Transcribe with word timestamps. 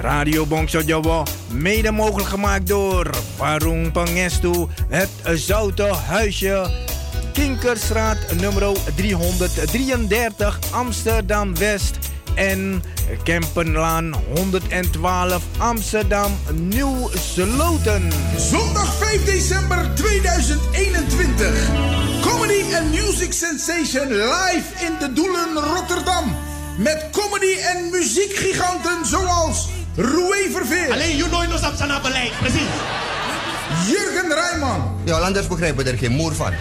Radio 0.00 0.46
Bongso 0.46 0.80
Jowo, 0.80 1.22
mede 1.50 1.90
mogelijk 1.90 2.28
gemaakt 2.28 2.66
door 2.66 3.10
Warung 3.36 3.92
Pangestu, 3.92 4.66
het 4.88 5.08
Zoute 5.34 5.82
Huisje, 5.82 6.70
Kinkerstraat 7.32 8.18
nummer 8.40 8.76
333 8.94 10.58
Amsterdam 10.70 11.56
West 11.56 11.98
en 12.34 12.82
Kempenlaan 13.22 14.14
112 14.36 15.42
Amsterdam 15.58 16.32
Nieuw 16.52 17.10
Sloten. 17.14 18.12
Zondag 18.36 18.94
5 18.94 19.24
december 19.24 19.90
2021. 19.94 21.70
Comedy 22.20 22.74
and 22.74 22.90
Music 22.90 23.32
Sensation 23.32 24.08
live 24.08 24.86
in 24.86 24.92
de 24.98 25.12
Doelen 25.12 25.54
Rotterdam. 25.54 26.36
Met 26.78 27.08
comedy 27.12 27.56
en 27.60 27.90
muziekgiganten 27.90 29.06
zoals 29.06 29.68
Roué 29.98 30.50
Verveer. 30.50 30.92
Alleen 30.92 31.16
you 31.16 31.28
know 31.28 31.48
nog 31.48 31.96
op 31.96 32.02
beleid, 32.02 32.38
precies. 32.40 32.68
Jurgen 33.86 34.34
Rijman. 34.34 35.00
Ja, 35.04 35.18
anders 35.18 35.46
begrijpen 35.46 35.84
we 35.84 35.90
er 35.90 35.98
geen 35.98 36.12
moer 36.12 36.34
van. 36.34 36.52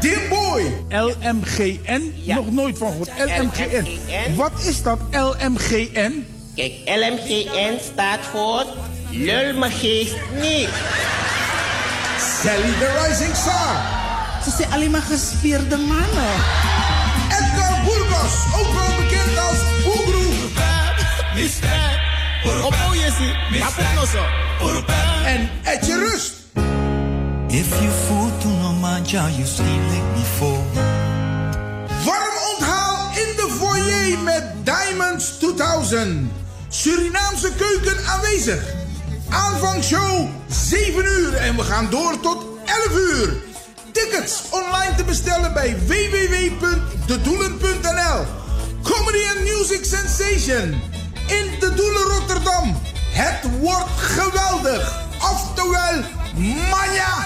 Dimboy. 0.00 0.62
LMGN? 0.88 2.14
Nog 2.24 2.50
nooit 2.50 2.78
van 2.78 2.90
gehoord. 2.90 3.10
LMGN. 3.18 3.86
Wat 4.34 4.52
is 4.64 4.82
dat 4.82 4.98
LMGN? 5.10 6.26
Kijk, 6.54 6.72
LMGN 6.84 7.78
staat 7.92 8.20
voor 8.30 8.64
Lul 9.10 9.58
me 9.58 9.70
geest 9.70 10.16
niet. 10.40 10.68
Sally 12.42 12.72
the 12.78 13.06
Rising 13.06 13.36
Star. 13.36 13.76
Ze 14.44 14.50
zijn 14.56 14.72
alleen 14.72 14.90
maar 14.90 15.02
gespierde 15.02 15.76
mannen. 15.76 16.34
Edgar 17.28 17.84
Burgos, 17.84 18.34
ook 18.56 18.72
wel 18.72 18.96
bekend 18.96 19.38
als 19.38 19.84
Boegroe. 19.84 20.32
Op 22.44 22.74
Oyesi, 22.90 23.32
Mapunoso. 23.58 24.24
En 25.24 25.48
Etje 25.62 25.98
Rust. 25.98 26.32
If 27.48 27.80
you 27.80 27.90
fool 27.90 28.30
to 28.40 28.48
no 28.48 28.72
manja, 28.72 29.28
you 29.30 29.46
still 29.46 29.64
make 29.66 30.16
me 30.16 30.22
fall. 30.38 30.64
Warm 32.04 32.36
onthaal 32.54 33.10
in 33.14 33.36
de 33.36 33.56
foyer 33.58 34.18
met 34.18 34.44
Diamonds 34.64 35.38
2000. 35.38 36.30
Surinaamse 36.68 37.52
keuken 37.56 38.06
aanwezig. 38.06 38.62
Aanvangshow 39.28 40.28
7 40.48 41.04
uur 41.04 41.34
en 41.34 41.56
we 41.56 41.62
gaan 41.62 41.90
door 41.90 42.20
tot 42.20 42.44
11 42.64 42.96
uur. 42.96 43.34
Tickets 43.92 44.42
online 44.50 44.94
te 44.96 45.04
bestellen 45.04 45.52
bij 45.52 45.76
www.dedoelen.nl. 45.86 48.24
Comedy 48.82 49.22
and 49.34 49.40
Music 49.40 49.84
Sensation 49.84 50.80
Rotterdam. 52.22 52.76
Het 53.12 53.58
wordt 53.60 53.90
geweldig. 53.96 55.06
Oftewel, 55.18 56.02
manja. 56.70 57.24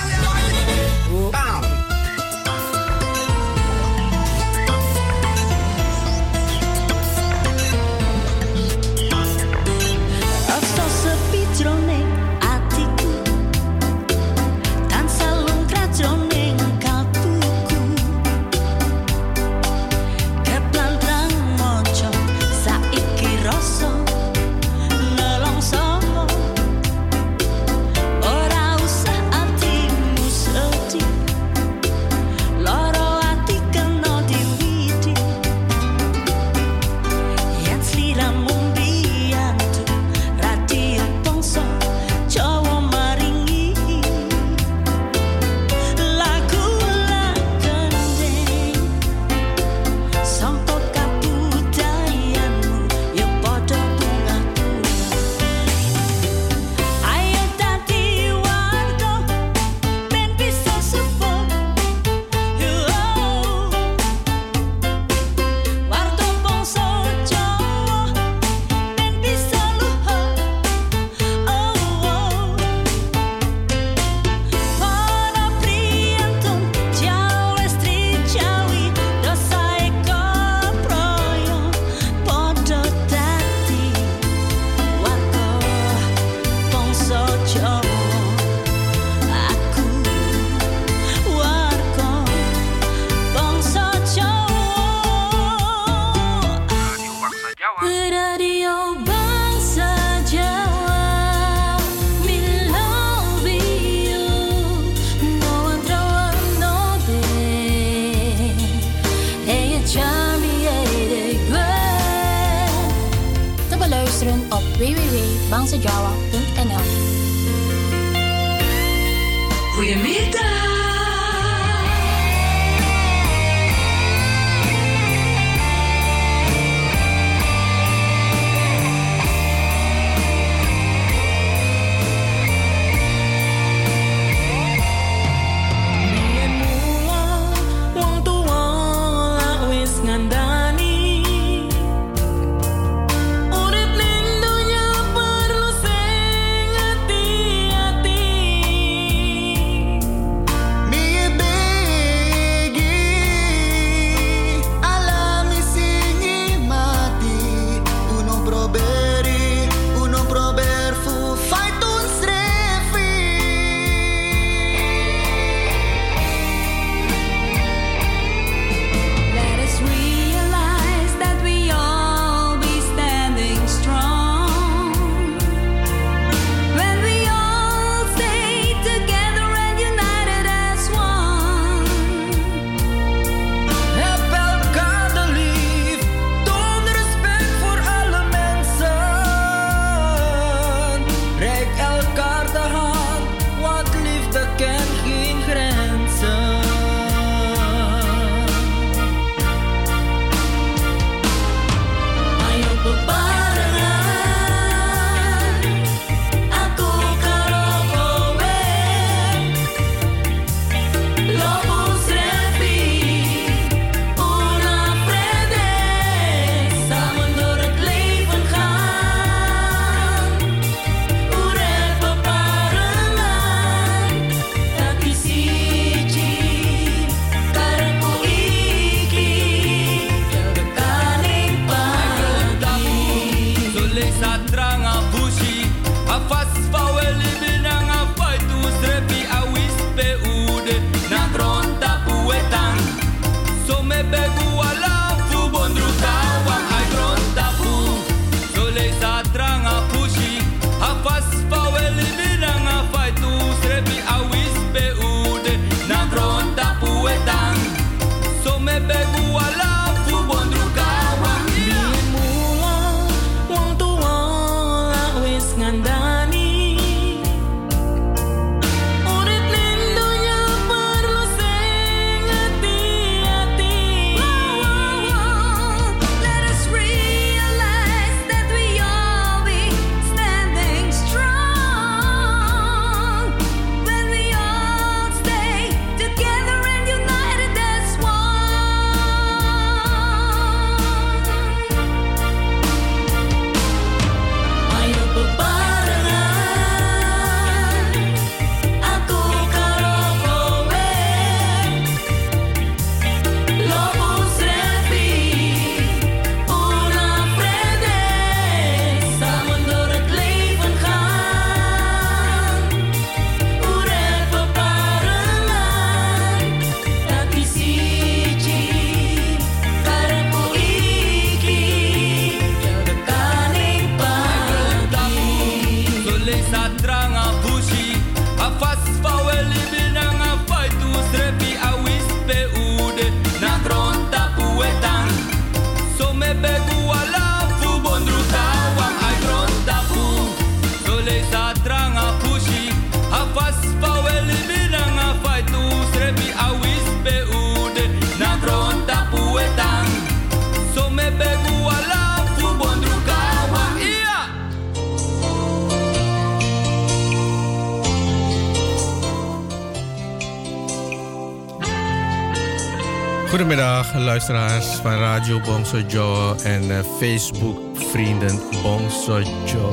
Luisteraars 364.33 364.81
van 364.81 364.93
Radio 364.93 365.41
Bongso 365.41 365.81
Joe 365.81 366.43
en 366.43 366.63
uh, 366.63 366.79
Facebook 366.99 367.77
vrienden 367.77 368.41
Bongso 368.63 369.21
Joe. 369.21 369.73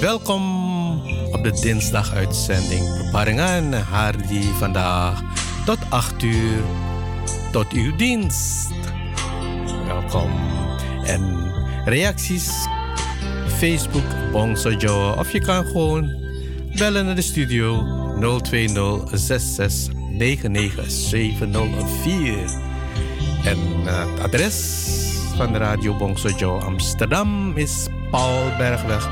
Welkom 0.00 0.42
op 1.32 1.42
de 1.42 1.60
dinsdag 1.60 2.14
uitzending. 2.14 3.04
Beparingen 3.04 3.72
Hardy 3.72 4.42
vandaag 4.42 5.22
tot 5.64 5.78
8 5.88 6.22
uur 6.22 6.62
tot 7.52 7.72
uw 7.72 7.96
dienst. 7.96 8.68
Welkom. 9.86 10.30
En 11.04 11.52
reacties 11.84 12.50
Facebook 13.46 14.30
Bongso 14.32 14.70
Joe 14.70 15.18
of 15.18 15.32
je 15.32 15.40
kan 15.40 15.64
gewoon 15.64 16.14
bellen 16.76 17.04
naar 17.04 17.14
de 17.14 17.22
studio 17.22 17.82
020 18.42 19.02
66 19.12 19.94
99704. 20.10 22.73
En 23.44 23.58
het 23.84 24.20
adres 24.22 24.56
van 25.36 25.52
de 25.52 25.58
Radio 25.58 25.96
Bongso 25.96 26.28
Joe 26.28 26.60
Amsterdam 26.60 27.56
is 27.56 27.86
Paulbergweg 28.10 29.08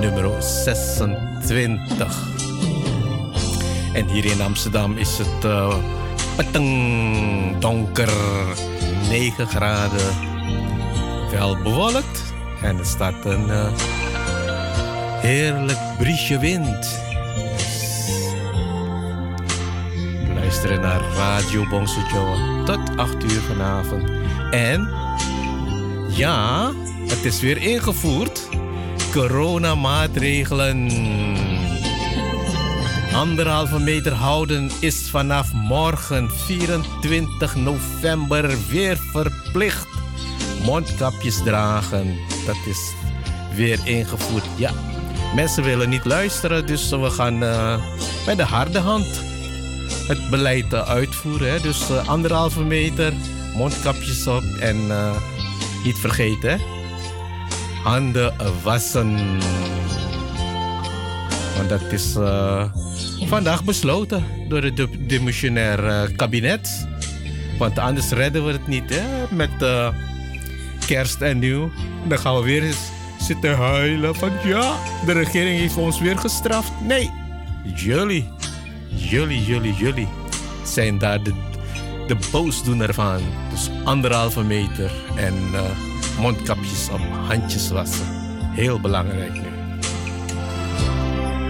nummer 0.00 0.42
26. 0.42 2.28
En 3.92 4.08
hier 4.08 4.24
in 4.24 4.40
Amsterdam 4.40 4.96
is 4.96 5.18
het 5.18 5.44
uh, 5.44 5.76
donker 7.58 8.12
9 9.08 9.46
graden. 9.46 10.14
Wel 11.30 11.62
bewolkt 11.62 12.34
en 12.62 12.78
er 12.78 12.86
staat 12.86 13.24
een 13.24 13.48
uh, 13.48 13.66
heerlijk 15.20 15.96
briesje 15.98 16.38
wind. 16.38 17.03
Luisteren 20.68 21.00
naar 21.00 21.16
Radio 21.16 21.68
Bongso 21.68 22.00
Joe 22.12 22.62
tot 22.64 22.96
8 22.96 23.22
uur 23.22 23.40
vanavond. 23.40 24.10
En 24.50 24.88
ja, 26.08 26.72
het 27.06 27.24
is 27.24 27.40
weer 27.40 27.56
ingevoerd. 27.56 28.48
Coronamaatregelen. 29.12 30.90
Anderhalve 33.14 33.78
meter 33.78 34.12
houden 34.12 34.70
is 34.80 35.10
vanaf 35.10 35.52
morgen 35.52 36.30
24 36.30 37.56
november 37.56 38.54
weer 38.68 38.96
verplicht. 38.96 39.88
Mondkapjes 40.64 41.42
dragen, 41.42 42.16
dat 42.46 42.58
is 42.66 42.92
weer 43.54 43.78
ingevoerd. 43.84 44.44
Ja, 44.56 44.70
mensen 45.34 45.62
willen 45.62 45.88
niet 45.88 46.04
luisteren, 46.04 46.66
dus 46.66 46.90
we 46.90 47.10
gaan 47.10 47.42
uh, 47.42 47.76
bij 48.24 48.34
de 48.34 48.44
harde 48.44 48.78
hand 48.78 49.32
het 50.06 50.30
beleid 50.30 50.74
uitvoeren. 50.74 51.52
Hè? 51.52 51.60
Dus 51.60 51.90
uh, 51.90 52.08
anderhalve 52.08 52.62
meter, 52.62 53.12
mondkapjes 53.56 54.26
op 54.26 54.42
en 54.60 54.76
uh, 54.76 55.16
niet 55.84 55.98
vergeten, 55.98 56.60
handen 57.82 58.34
wassen. 58.62 59.16
Want 61.56 61.68
dat 61.68 61.92
is 61.92 62.12
vandaag 63.28 63.64
besloten 63.64 64.24
door 64.48 64.62
het 64.62 64.86
demissionair 64.98 66.10
kabinet. 66.16 66.86
Want 67.58 67.78
anders 67.78 68.10
redden 68.10 68.46
we 68.46 68.52
het 68.52 68.66
niet 68.66 68.90
hè? 68.90 69.34
met 69.34 69.50
kerst 70.86 71.20
en 71.20 71.38
nieuw. 71.38 71.70
Dan 72.08 72.18
gaan 72.18 72.36
we 72.36 72.42
weer 72.42 72.62
eens 72.62 72.92
zitten 73.20 73.56
huilen 73.56 74.14
van 74.14 74.30
ja, 74.44 74.76
de 75.06 75.12
regering 75.12 75.58
heeft 75.58 75.76
ons 75.76 76.00
weer 76.00 76.18
gestraft. 76.18 76.72
Nee, 76.86 77.10
jullie 77.74 78.28
jullie, 78.96 79.44
jullie, 79.44 79.74
jullie 79.74 80.08
zijn 80.62 80.98
daar 80.98 81.22
de, 81.22 81.32
de 82.06 82.16
boosdoener 82.30 82.94
van. 82.94 83.20
Dus 83.50 83.70
anderhalve 83.84 84.42
meter 84.42 84.92
en 85.16 85.34
uh, 85.52 85.60
mondkapjes 86.20 86.88
op, 86.92 87.00
handjes 87.26 87.70
wassen. 87.70 88.06
Heel 88.50 88.80
belangrijk 88.80 89.32
nu. 89.32 89.48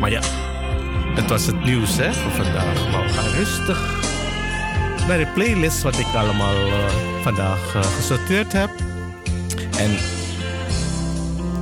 Maar 0.01 0.11
ja, 0.11 0.21
het 1.15 1.31
was 1.31 1.47
het 1.47 1.65
nieuws 1.65 1.97
hè, 1.97 2.13
voor 2.13 2.31
vandaag. 2.31 2.91
Maar 2.91 3.03
we 3.03 3.09
gaan 3.09 3.31
rustig 3.31 4.03
naar 5.07 5.19
de 5.19 5.27
playlist 5.35 5.83
wat 5.83 5.99
ik 5.99 6.07
allemaal 6.15 6.67
uh, 6.67 6.75
vandaag 7.23 7.75
uh, 7.75 7.83
gesorteerd 7.83 8.53
heb. 8.53 8.71
En 9.79 9.91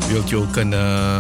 wilt 0.09 0.29
je 0.29 0.37
ook 0.37 0.57
een 0.57 0.73
uh, 0.73 1.19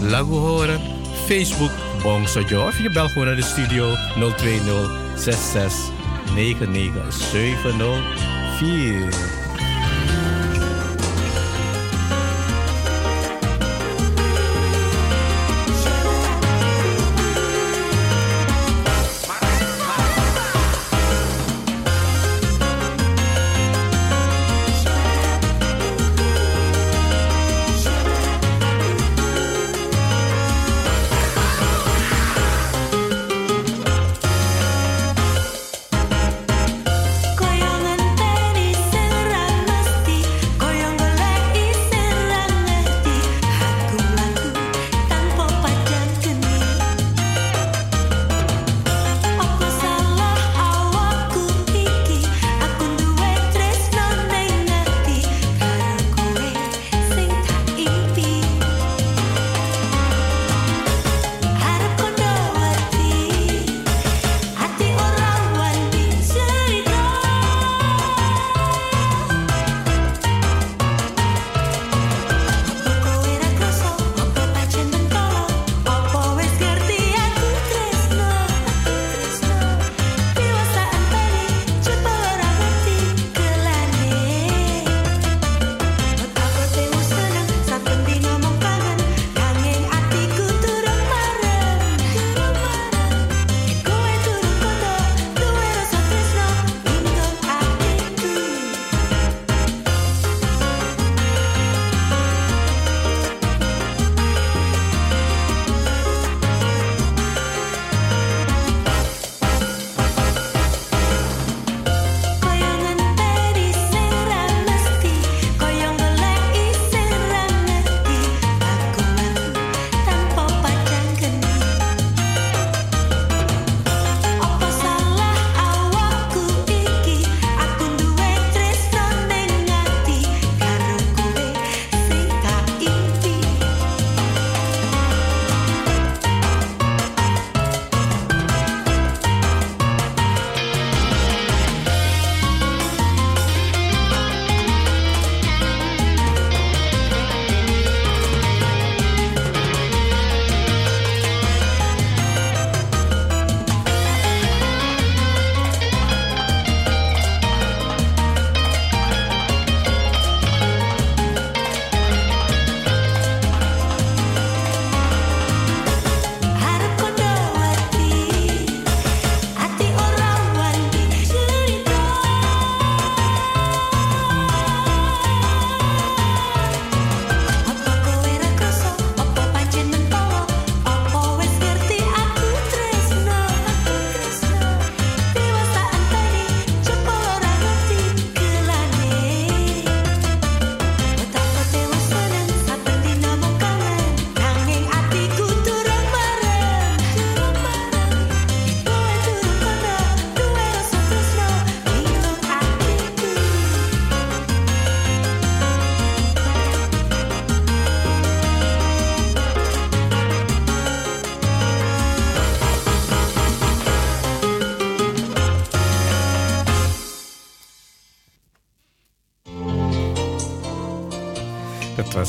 lagu 0.00 0.32
horen? 0.32 0.91
Facebook 1.26 1.70
Bong 2.02 2.28
Sojo. 2.28 2.66
Of 2.66 2.78
je 2.78 2.90
belt 2.90 3.10
gewoon 3.10 3.26
naar 3.26 3.36
de 3.36 3.42
studio 3.42 3.94
020 4.36 4.90
66 5.16 5.90
99 6.34 7.12
704. 7.12 9.41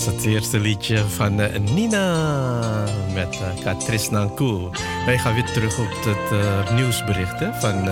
Was 0.06 0.14
het 0.14 0.26
eerste 0.26 0.60
liedje 0.60 0.98
van 1.08 1.40
uh, 1.40 1.58
Nina 1.74 2.86
met 3.14 3.36
uh, 3.36 3.64
Katris 3.64 4.10
Nankou. 4.10 4.70
Wij 5.06 5.18
gaan 5.18 5.34
weer 5.34 5.52
terug 5.52 5.80
op 5.80 5.90
het 6.06 6.32
uh, 6.32 6.76
nieuwsbericht 6.76 7.36
van 7.60 7.90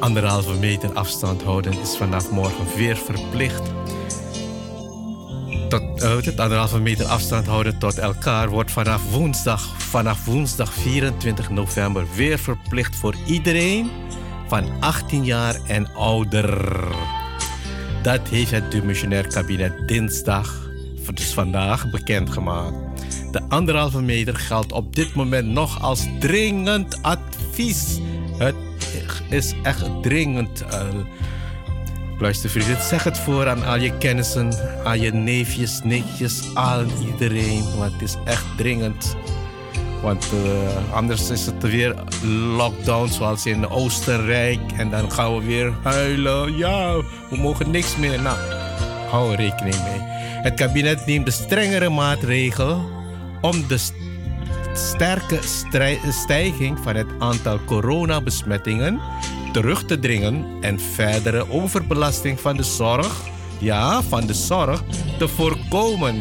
anderhalve 0.00 0.58
meter 0.58 0.92
afstand 0.92 1.42
houden 1.42 1.80
is 1.80 1.96
vanaf 1.96 2.30
morgen 2.30 2.76
weer 2.76 2.96
verplicht. 2.96 3.62
Tot, 5.68 6.02
het 6.24 6.40
anderhalve 6.40 6.80
meter 6.80 7.06
afstand 7.06 7.46
houden 7.46 7.78
tot 7.78 7.98
elkaar 7.98 8.48
wordt 8.48 8.70
vanaf 8.70 9.10
woensdag, 9.10 9.80
vanaf 9.82 10.24
woensdag 10.24 10.72
24 10.72 11.50
november 11.50 12.06
weer 12.14 12.38
verplicht 12.38 12.96
voor 12.96 13.14
iedereen 13.26 13.90
van 14.48 14.80
18 14.80 15.24
jaar 15.24 15.56
en 15.66 15.94
ouder. 15.94 16.84
Dat 18.02 18.28
heeft 18.28 18.50
het 18.50 18.70
demissionair 18.70 19.26
kabinet 19.26 19.88
dinsdag, 19.88 20.61
dus 21.16 21.32
vandaag, 21.32 21.90
bekendgemaakt. 21.90 22.74
De 23.32 23.40
anderhalve 23.48 24.02
meter 24.02 24.36
geldt 24.36 24.72
op 24.72 24.94
dit 24.94 25.14
moment 25.14 25.48
nog 25.48 25.82
als 25.82 26.06
dringend 26.18 27.02
advies. 27.02 27.98
Het 28.38 28.54
is 29.28 29.54
echt 29.62 30.02
dringend. 30.02 30.64
Uh, 30.72 30.88
luister 32.18 32.50
vrienden, 32.50 32.82
zeg 32.82 33.04
het 33.04 33.18
voor 33.18 33.48
aan 33.48 33.64
al 33.64 33.78
je 33.78 33.98
kennissen, 33.98 34.52
aan 34.84 35.00
je 35.00 35.12
neefjes, 35.12 35.80
nichtjes, 35.84 36.42
aan 36.54 36.86
iedereen. 37.10 37.64
Want 37.78 37.92
het 37.92 38.02
is 38.02 38.16
echt 38.24 38.44
dringend. 38.56 39.16
Want 40.02 40.30
uh, 40.34 40.94
anders 40.94 41.30
is 41.30 41.46
het 41.46 41.62
weer 41.62 41.94
lockdown 42.56 43.08
zoals 43.08 43.46
in 43.46 43.68
Oostenrijk. 43.68 44.72
En 44.76 44.90
dan 44.90 45.12
gaan 45.12 45.38
we 45.38 45.44
weer 45.44 45.72
huilen. 45.82 46.56
Ja, 46.56 46.96
we 47.30 47.36
mogen 47.36 47.70
niks 47.70 47.96
meer. 47.96 48.20
Nou, 48.20 48.38
hou 49.10 49.32
er 49.32 49.38
rekening 49.38 49.76
mee. 49.82 50.11
Het 50.42 50.54
kabinet 50.54 51.06
neemt 51.06 51.24
de 51.24 51.30
strengere 51.30 51.88
maatregel 51.88 52.90
om 53.40 53.66
de 53.68 53.78
sterke 54.74 55.38
stijging 56.10 56.78
van 56.78 56.96
het 56.96 57.06
aantal 57.18 57.64
coronabesmettingen 57.64 59.00
terug 59.52 59.84
te 59.84 59.98
dringen 59.98 60.46
en 60.60 60.80
verdere 60.80 61.50
overbelasting 61.50 62.40
van 62.40 62.56
de 62.56 62.62
zorg, 62.62 63.20
ja, 63.58 64.02
van 64.02 64.26
de 64.26 64.34
zorg 64.34 64.82
te 65.18 65.28
voorkomen. 65.28 66.16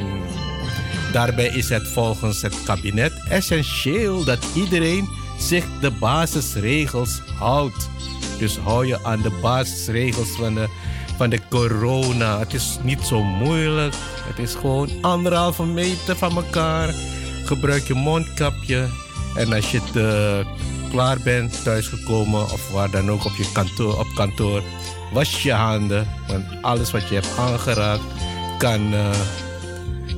Daarbij 1.11 1.47
is 1.47 1.69
het 1.69 1.87
volgens 1.87 2.41
het 2.41 2.63
kabinet 2.63 3.13
essentieel 3.29 4.23
dat 4.23 4.45
iedereen 4.55 5.09
zich 5.39 5.65
de 5.79 5.91
basisregels 5.91 7.21
houdt. 7.39 7.89
Dus 8.39 8.57
hou 8.57 8.85
je 8.87 9.03
aan 9.03 9.21
de 9.21 9.39
basisregels 9.41 10.29
van 10.29 10.53
de, 10.53 10.67
van 11.21 11.29
de 11.29 11.41
corona. 11.49 12.39
Het 12.39 12.53
is 12.53 12.77
niet 12.83 13.01
zo 13.01 13.23
moeilijk. 13.23 13.93
Het 14.27 14.39
is 14.39 14.55
gewoon 14.55 14.89
anderhalve 15.01 15.65
meter 15.65 16.15
van 16.15 16.35
elkaar. 16.35 16.93
Gebruik 17.45 17.87
je 17.87 17.93
mondkapje. 17.93 18.87
En 19.35 19.53
als 19.53 19.71
je 19.71 19.81
te 19.91 20.43
klaar 20.89 21.17
bent, 21.23 21.63
thuisgekomen 21.63 22.41
of 22.41 22.71
waar 22.71 22.91
dan 22.91 23.11
ook 23.11 23.25
op 23.25 23.35
je 23.35 23.51
kantoor, 23.53 23.99
op 23.99 24.07
kantoor, 24.15 24.63
was 25.11 25.43
je 25.43 25.53
handen. 25.53 26.07
Want 26.27 26.45
alles 26.61 26.91
wat 26.91 27.07
je 27.07 27.15
hebt 27.15 27.37
aangeraakt 27.37 28.03
kan 28.57 28.93
uh, 28.93 29.09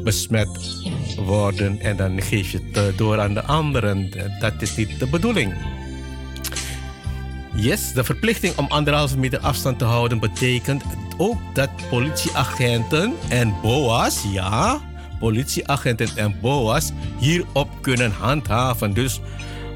besmet 0.04 0.82
worden 1.18 1.80
en 1.80 1.98
dan 1.98 2.22
geef 2.22 2.52
je 2.52 2.60
het 2.66 2.78
eh, 2.78 2.98
door 2.98 3.20
aan 3.20 3.34
de 3.34 3.44
anderen. 3.44 4.12
Dat 4.40 4.54
is 4.60 4.76
niet 4.76 5.00
de 5.00 5.08
bedoeling. 5.08 5.73
Yes, 7.56 7.94
de 7.94 8.04
verplichting 8.04 8.58
om 8.58 8.66
anderhalve 8.70 9.18
meter 9.18 9.40
afstand 9.40 9.80
te 9.80 9.86
houden 9.86 10.20
betekent 10.20 10.84
ook 11.18 11.38
dat 11.54 11.70
politieagenten 11.90 13.14
en 13.30 13.56
BOA's, 13.62 14.24
ja, 14.32 14.82
politieagenten 15.20 16.08
en 16.16 16.36
BOA's 16.42 16.92
hierop 17.18 17.70
kunnen 17.82 18.12
handhaven. 18.12 18.94
Dus 18.94 19.20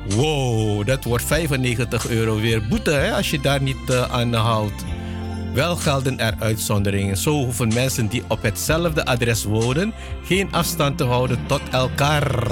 wow, 0.10 0.86
dat 0.86 1.04
wordt 1.04 1.24
95 1.26 2.10
euro 2.10 2.40
weer 2.40 2.68
boete 2.68 2.92
hè, 2.92 3.14
als 3.14 3.30
je 3.30 3.40
daar 3.40 3.62
niet 3.62 3.90
uh, 3.90 4.12
aan 4.12 4.34
houdt. 4.34 4.86
Wel 5.54 5.76
gelden 5.76 6.20
er 6.20 6.34
uitzonderingen. 6.40 7.18
Zo 7.18 7.44
hoeven 7.44 7.74
mensen 7.74 8.08
die 8.08 8.24
op 8.28 8.42
hetzelfde 8.42 9.06
adres 9.06 9.44
wonen 9.44 9.94
geen 10.24 10.52
afstand 10.52 10.98
te 10.98 11.04
houden 11.04 11.40
tot 11.48 11.62
elkaar. 11.72 12.46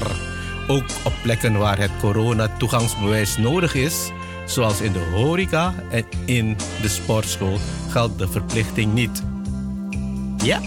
Ook 0.68 0.86
op 1.04 1.14
plekken 1.24 1.58
waar 1.58 1.78
het 1.78 1.92
corona-toegangsbewijs 2.00 3.38
nodig 3.38 3.74
is, 3.74 4.12
zoals 4.46 4.82
in 4.82 4.92
de 4.92 5.00
horeca 5.00 5.74
en 5.92 6.06
in 6.26 6.58
de 6.82 6.88
sportschool, 6.88 7.60
geldt 7.90 8.18
de 8.18 8.28
verplichting 8.28 8.94
niet. 8.94 9.24
Ja, 10.44 10.60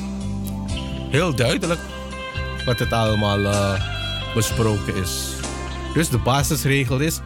heel 1.11 1.35
duidelijk 1.35 1.81
wat 2.65 2.79
het 2.79 2.93
allemaal 2.93 3.41
uh, 3.41 3.85
besproken 4.35 4.95
is. 4.95 5.33
Dus 5.95 6.09
de 6.09 6.19
basisregel 6.19 6.99
is: 6.99 7.21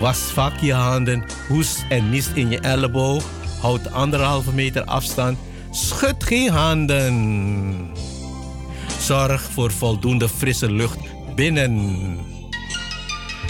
was 0.00 0.18
vaak 0.18 0.60
je 0.60 0.72
handen, 0.72 1.24
hoest 1.48 1.84
en 1.88 2.10
niest 2.10 2.30
in 2.34 2.50
je 2.50 2.58
elleboog 2.58 3.24
Houd 3.64 3.92
anderhalve 3.92 4.52
meter 4.52 4.84
afstand. 4.84 5.38
Schud 5.70 6.24
geen 6.24 6.50
handen. 6.50 7.90
Zorg 9.00 9.42
voor 9.42 9.72
voldoende 9.72 10.28
frisse 10.28 10.70
lucht 10.70 10.98
binnen. 11.34 12.18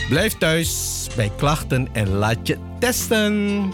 Blijf 0.08 0.38
thuis 0.38 1.03
bij 1.16 1.30
klachten 1.36 1.88
en 1.92 2.08
laat 2.08 2.46
je 2.46 2.58
testen. 2.78 3.72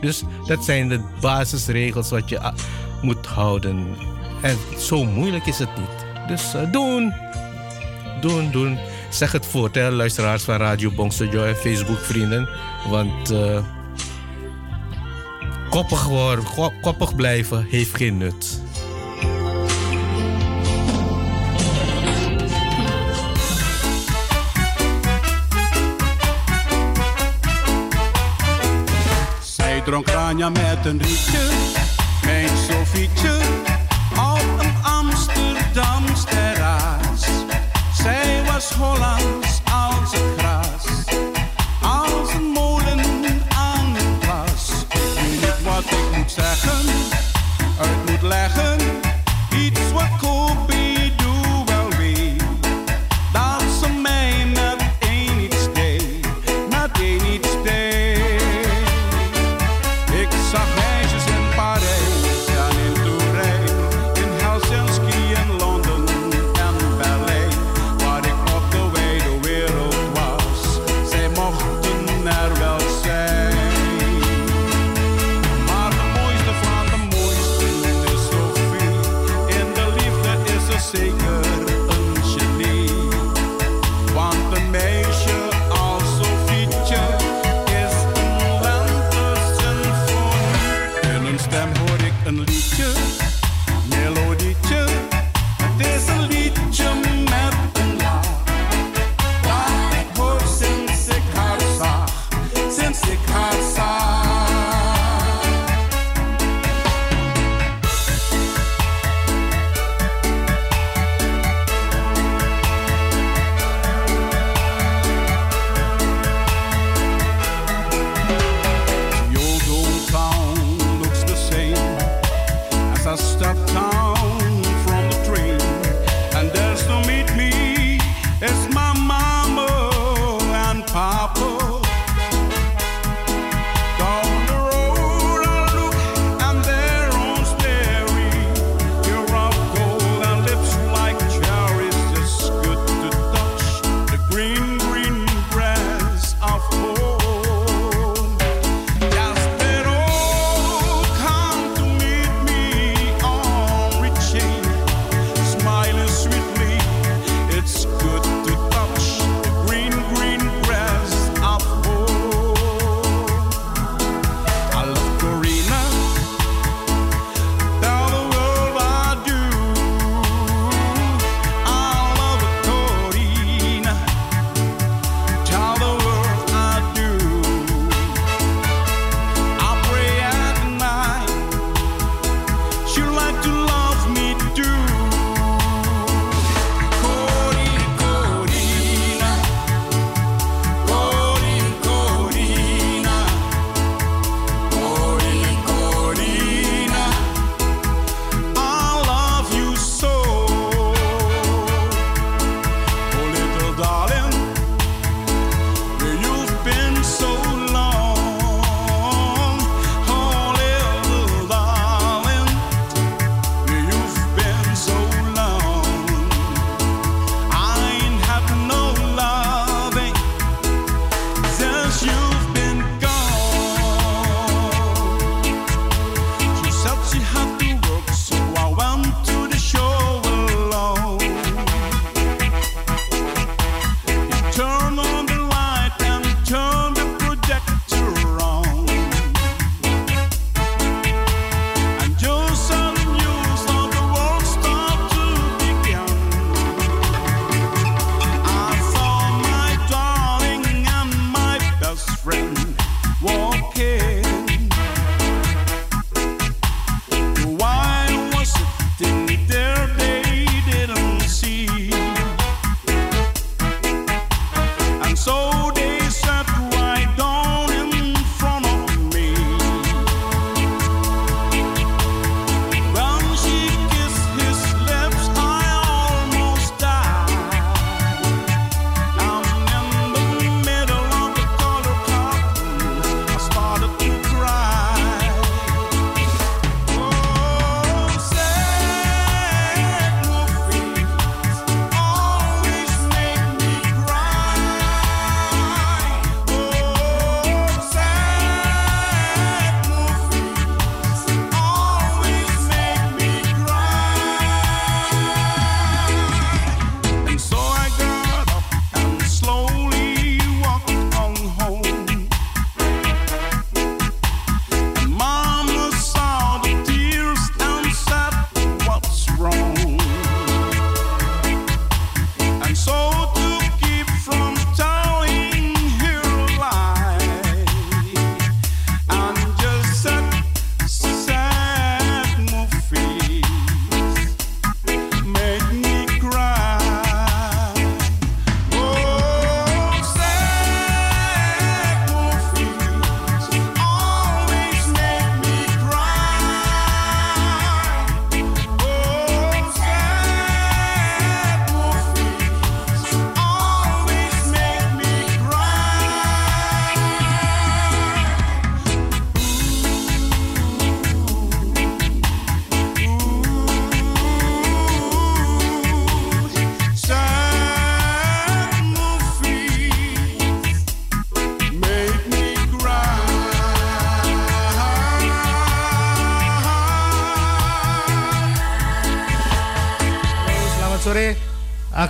Dus 0.00 0.22
dat 0.46 0.64
zijn 0.64 0.88
de 0.88 1.00
basisregels 1.20 2.10
wat 2.10 2.28
je 2.28 2.40
ah, 2.40 2.54
moet 3.02 3.26
houden. 3.26 3.86
En 4.42 4.56
zo 4.78 5.04
moeilijk 5.04 5.46
is 5.46 5.58
het 5.58 5.76
niet. 5.76 6.28
Dus 6.28 6.54
uh, 6.54 6.72
doen. 6.72 7.12
Doen, 8.20 8.50
doen. 8.50 8.78
Zeg 9.10 9.32
het 9.32 9.46
voor, 9.46 9.68
hè, 9.72 9.90
luisteraars 9.90 10.42
van 10.42 10.56
Radio 10.56 10.90
Bongso 10.90 11.24
Joy 11.24 11.46
en 11.46 11.56
Facebook 11.56 11.98
vrienden. 11.98 12.48
Want... 12.88 13.30
Uh, 13.30 13.58
koppig, 15.70 16.04
worden, 16.04 16.44
koppig 16.80 17.14
blijven 17.14 17.66
heeft 17.70 17.96
geen 17.96 18.16
nut. 18.16 18.62
Dronk 29.84 30.08
Ranja 30.08 30.48
met 30.48 30.84
een 30.84 31.02
rietje, 31.02 31.48
mijn 32.24 32.48
Sofietje, 32.70 33.38
op 34.16 34.60
een 34.60 34.74
Amsterdams 34.82 36.24
terras. 36.24 37.20
Zij 38.02 38.42
was 38.46 38.72
Hollands 38.72 39.60
als 39.64 40.12
het 40.12 40.41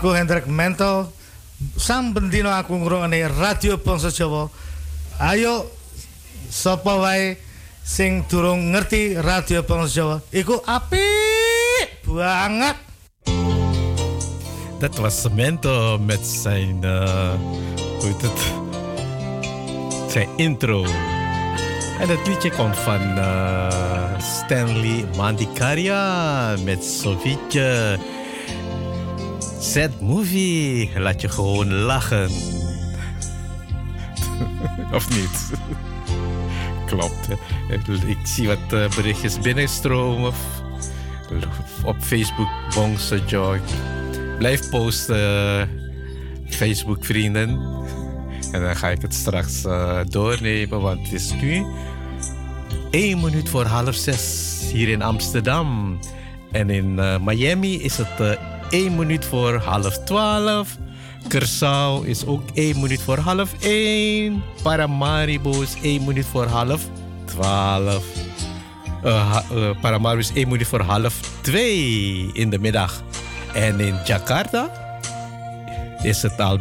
Aku 0.03 0.19
Hendrik 0.19 0.51
Mental. 0.51 1.07
Sam 1.79 2.11
bendino 2.11 2.51
aku 2.51 2.75
ngrungokne 2.75 3.23
Radio 3.39 3.79
Bangsa 3.79 4.11
Jawa. 4.11 4.51
Ayo 5.23 5.71
sapa 6.51 6.99
wae 6.99 7.39
sing 7.87 8.27
durung 8.27 8.75
ngerti 8.75 9.15
Radio 9.15 9.63
Bangsa 9.63 9.95
Jawa 9.95 10.17
iku 10.35 10.59
apik 10.67 12.03
banget. 12.03 12.75
Dat 14.83 14.99
was 14.99 15.23
Cemento 15.23 15.95
met 16.03 16.27
zijn, 16.27 16.83
eh, 16.83 17.39
hoe 18.03 18.11
intro. 20.35 20.83
En 22.03 22.09
het 22.11 22.27
liedje 22.27 22.51
komt 22.51 22.79
van 22.79 23.03
eh, 23.19 24.19
Stanley 24.19 25.07
Mandikaria 25.15 26.03
met 26.67 26.83
Sofietje. 26.83 27.99
Sad 29.63 30.01
movie, 30.01 30.91
laat 31.01 31.21
je 31.21 31.29
gewoon 31.29 31.73
lachen. 31.73 32.25
of 34.93 35.09
niet? 35.11 35.51
Klopt. 36.87 37.29
Ik- 38.07 38.17
zie 38.25 38.47
wat 38.47 38.59
eh, 38.73 38.89
berichtjes 38.97 39.39
binnenstromen. 39.39 40.33
Op 41.85 41.97
Facebook, 42.01 42.49
Bongse 42.75 43.21
Joy. 43.27 43.61
Blijf 44.39 44.71
posten, 44.71 45.69
Facebook 46.49 47.05
vrienden. 47.05 47.49
En 48.53 48.61
dan 48.61 48.77
ga 48.77 48.89
ik 48.89 49.03
het 49.03 49.15
straks 49.15 49.65
eh, 49.65 50.01
doornemen, 50.09 50.81
want 50.81 51.01
het 51.03 51.13
is 51.13 51.33
nu 51.33 51.65
één 52.91 53.21
minuut 53.21 53.49
voor 53.49 53.65
half 53.65 53.95
zes 53.95 54.59
hier 54.73 54.89
in 54.89 55.03
Amsterdam. 55.03 55.99
En 56.53 56.71
in 56.71 56.99
eh, 56.99 57.19
Miami 57.21 57.83
is 57.83 57.97
het 57.97 58.39
eh, 58.73 58.79
één 58.79 58.97
minuut 58.97 59.25
voor 59.25 59.55
half 59.55 59.99
twaalf. 60.05 60.77
Curaçao 61.29 62.05
is 62.07 62.27
ook 62.27 62.43
één 62.55 62.81
minuut 62.81 63.03
voor 63.03 63.19
half 63.19 63.53
één. 63.61 64.43
Paramaribo 64.63 65.61
is 65.61 65.75
één 65.83 66.05
minuut 66.05 66.27
voor 66.27 66.47
half 66.47 66.81
twaalf. 67.25 68.05
Eh, 69.03 69.33
ha- 69.33 69.45
eh, 69.55 69.71
Paramaribo 69.81 70.21
is 70.21 70.33
één 70.35 70.49
minuut 70.49 70.67
voor 70.67 70.81
half 70.81 71.21
twee 71.41 72.31
in 72.33 72.51
de 72.51 72.59
middag. 72.59 73.03
En 73.55 73.81
in 73.81 73.95
Jakarta 74.05 74.71
is 76.03 76.23
het 76.23 76.41
al 76.41 76.59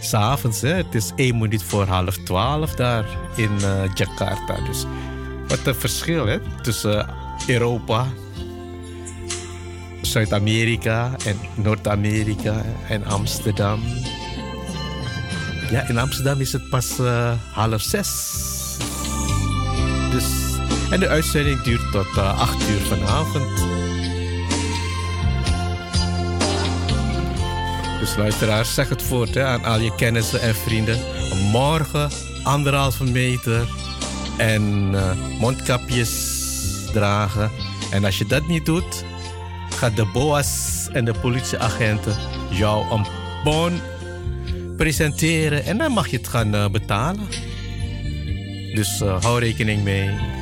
s'avonds. 0.00 0.60
Het 0.60 0.94
is 0.94 1.12
één 1.16 1.38
minuut 1.38 1.62
voor 1.62 1.86
half 1.86 2.16
twaalf 2.16 2.74
daar 2.74 3.04
in 3.36 3.50
eh, 3.62 3.94
Jakarta. 3.94 4.54
Dus 4.66 4.84
wat 5.48 5.66
een 5.66 5.74
verschil 5.74 6.38
tussen 6.62 7.06
Europa, 7.46 8.06
Zuid-Amerika 10.08 11.10
en 11.26 11.36
Noord-Amerika 11.54 12.64
en 12.88 13.04
Amsterdam. 13.04 13.80
Ja, 15.70 15.88
in 15.88 15.98
Amsterdam 15.98 16.40
is 16.40 16.52
het 16.52 16.68
pas 16.68 16.98
eh, 16.98 17.32
half 17.52 17.82
zes. 17.82 18.08
Dus, 20.10 20.24
en 20.90 21.00
de 21.00 21.08
uitzending 21.08 21.62
duurt 21.62 21.92
tot 21.92 22.16
eh, 22.16 22.40
acht 22.40 22.68
uur 22.68 22.80
vanavond. 22.80 23.66
Dus 27.98 28.16
luisteraars, 28.16 28.74
zeg 28.74 28.88
het 28.88 29.02
voort 29.02 29.34
hè, 29.34 29.44
aan 29.44 29.64
al 29.64 29.80
je 29.80 29.94
kennissen 29.94 30.40
en 30.40 30.54
vrienden. 30.54 30.98
Morgen 31.52 32.10
anderhalve 32.42 33.04
meter 33.04 33.68
en 34.36 34.90
eh, 34.94 35.10
mondkapjes 35.40 36.10
dragen. 36.92 37.50
En 37.90 38.04
als 38.04 38.18
je 38.18 38.26
dat 38.26 38.46
niet 38.46 38.66
doet, 38.66 39.04
gaat 39.78 39.96
de 39.96 40.04
BOA's 40.04 40.88
en 40.92 41.04
de 41.04 41.14
politieagenten 41.20 42.16
jou 42.50 42.90
een 42.90 43.06
bon 43.44 43.80
presenteren. 44.76 45.64
En 45.64 45.78
dan 45.78 45.92
mag 45.92 46.08
je 46.08 46.16
het 46.16 46.28
gaan 46.28 46.54
eh, 46.54 46.68
betalen. 46.68 47.26
Dus 48.74 49.00
eh, 49.00 49.22
hou 49.22 49.40
rekening 49.40 49.82
mee. 49.82 50.37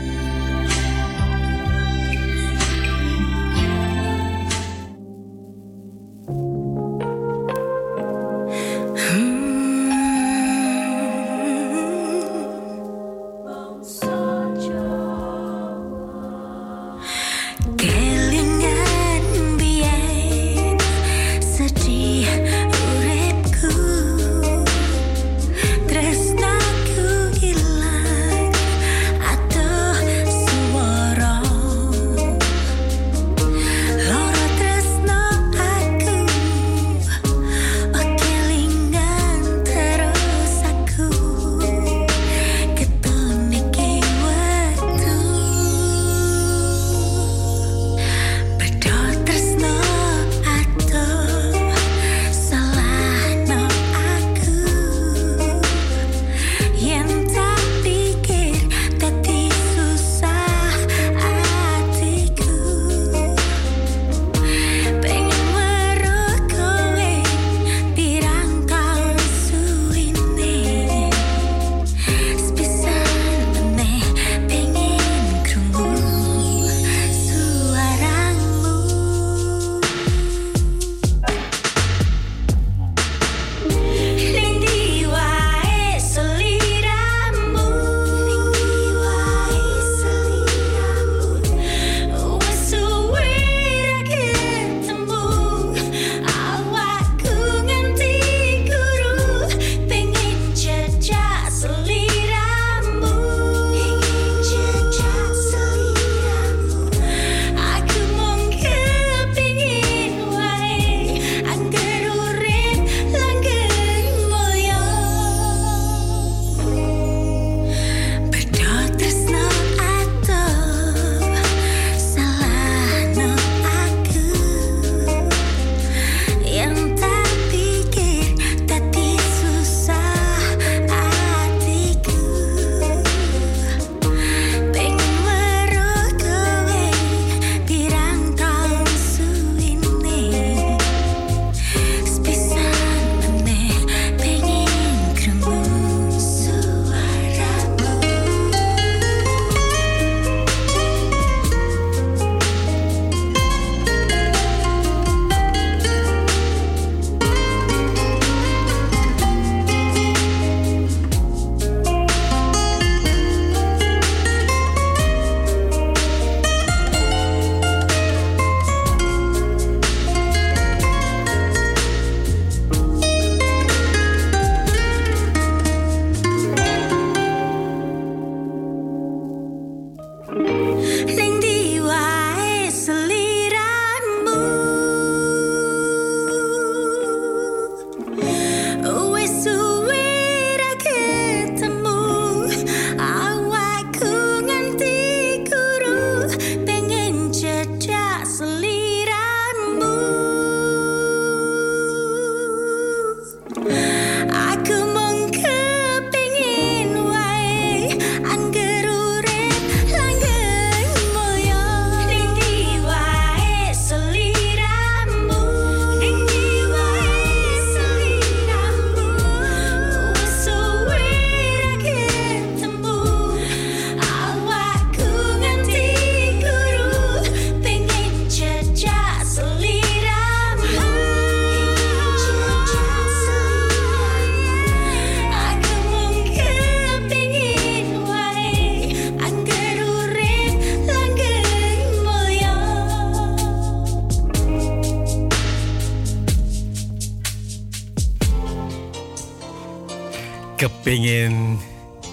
Kepingin 250.87 251.59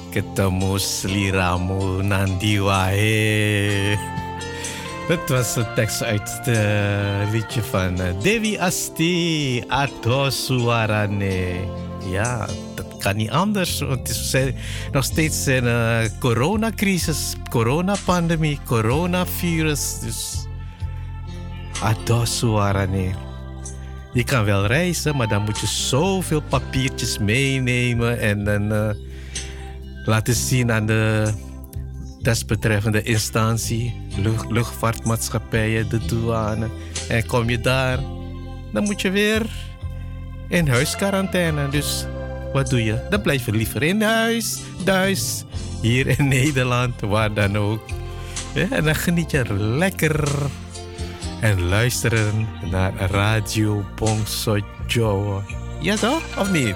ketemu 0.09 0.81
Sliramu 0.81 2.01
Nandiwae. 2.01 3.93
Dat 5.05 5.29
was 5.29 5.55
een 5.55 5.73
tekst 5.77 6.03
uit 6.03 6.25
het 6.25 6.47
liedje 7.31 7.62
van 7.62 8.01
eh, 8.01 8.17
Devi 8.21 8.57
Asti, 8.57 9.62
Ato 9.67 10.29
Suarane. 10.29 11.53
Ja, 12.09 12.47
dat 12.75 12.97
kan 12.97 13.15
niet 13.15 13.29
anders. 13.29 13.79
Want 13.79 14.09
is 14.09 14.33
eh, 14.33 14.53
nog 14.91 15.03
steeds 15.03 15.45
een 15.45 15.65
uh, 15.65 15.99
coronacrisis, 16.19 17.36
coronapandemie, 17.49 18.59
coronavirus. 18.65 19.99
Dus 19.99 20.47
Ato 21.81 22.25
Suarane. 22.25 23.32
Je 24.13 24.23
kan 24.23 24.45
wel 24.45 24.65
reizen, 24.65 25.15
maar 25.15 25.28
dan 25.28 25.43
moet 25.43 25.60
je 25.60 25.67
zoveel 25.67 26.41
papiertjes 26.41 27.17
meenemen 27.17 28.19
en 28.19 28.43
dan 28.43 28.73
uh, 28.73 28.89
laten 30.06 30.34
zien 30.34 30.71
aan 30.71 30.86
de 30.86 31.34
desbetreffende 32.21 33.02
instantie, 33.02 33.93
lucht, 34.17 34.52
luchtvaartmaatschappijen, 34.52 35.89
de 35.89 36.06
douane. 36.06 36.67
En 37.10 37.26
kom 37.26 37.49
je 37.49 37.60
daar, 37.60 37.99
dan 38.73 38.84
moet 38.84 39.02
je 39.02 39.12
weer 39.12 39.45
in 40.47 40.67
huisquarantaine. 40.67 41.69
Dus 41.69 42.06
wat 42.54 42.69
doe 42.69 42.84
je? 42.84 43.08
Dan 43.10 43.21
blijf 43.21 43.45
je 43.45 43.52
liever 43.52 43.84
in 43.84 44.02
huis, 44.02 44.60
thuis, 44.84 45.43
hier 45.82 46.19
in 46.19 46.28
Nederland, 46.38 47.02
waar 47.02 47.34
dan 47.34 47.58
ook. 47.58 47.82
En 48.69 48.84
dan 48.84 48.95
geniet 48.95 49.32
je 49.32 49.54
lekker 49.58 50.30
en 51.43 51.62
luisteren 51.62 52.47
naar 52.71 52.93
Radio 53.12 53.84
Bongsojo. 53.95 55.43
Ja 55.79 55.95
toch? 55.95 56.39
Of 56.39 56.51
niet? 56.51 56.75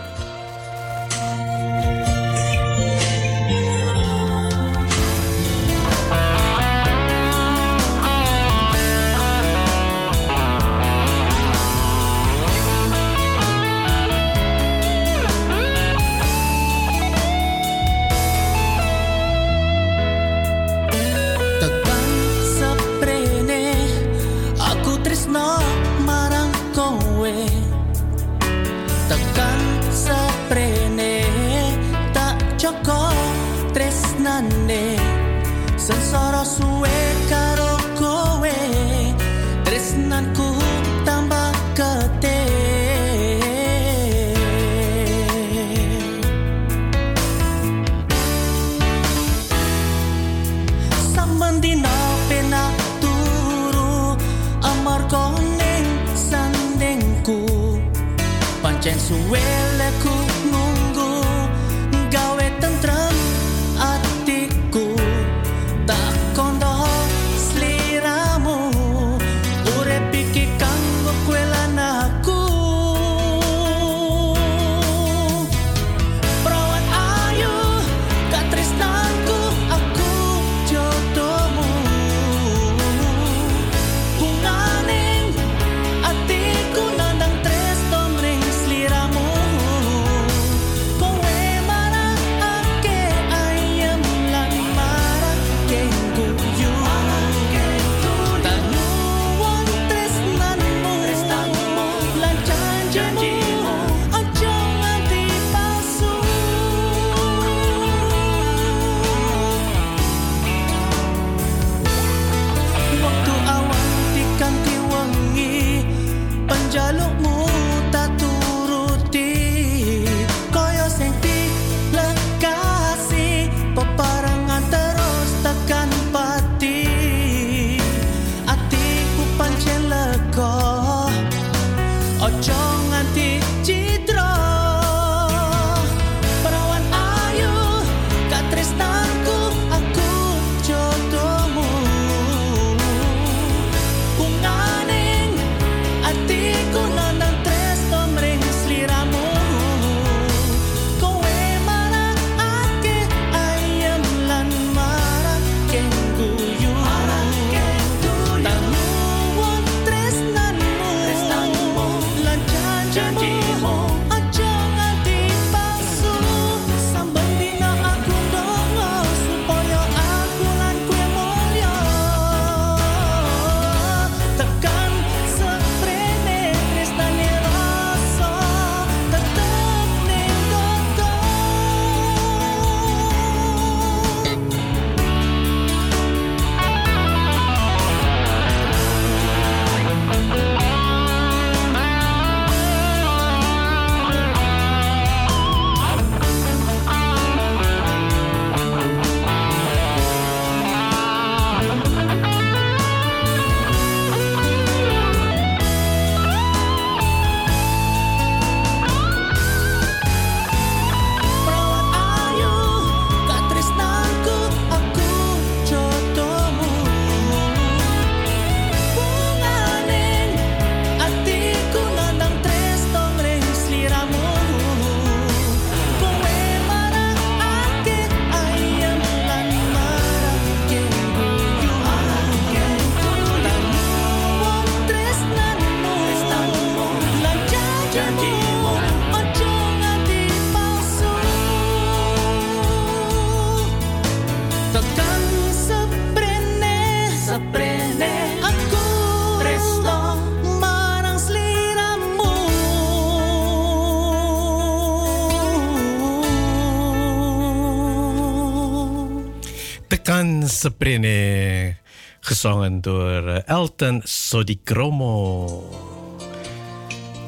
Seprene. 260.58 261.76
Gezongen 262.20 262.82
door 262.82 263.28
eh, 263.28 263.48
Elton 263.48 264.02
Sodikromo. 264.04 265.64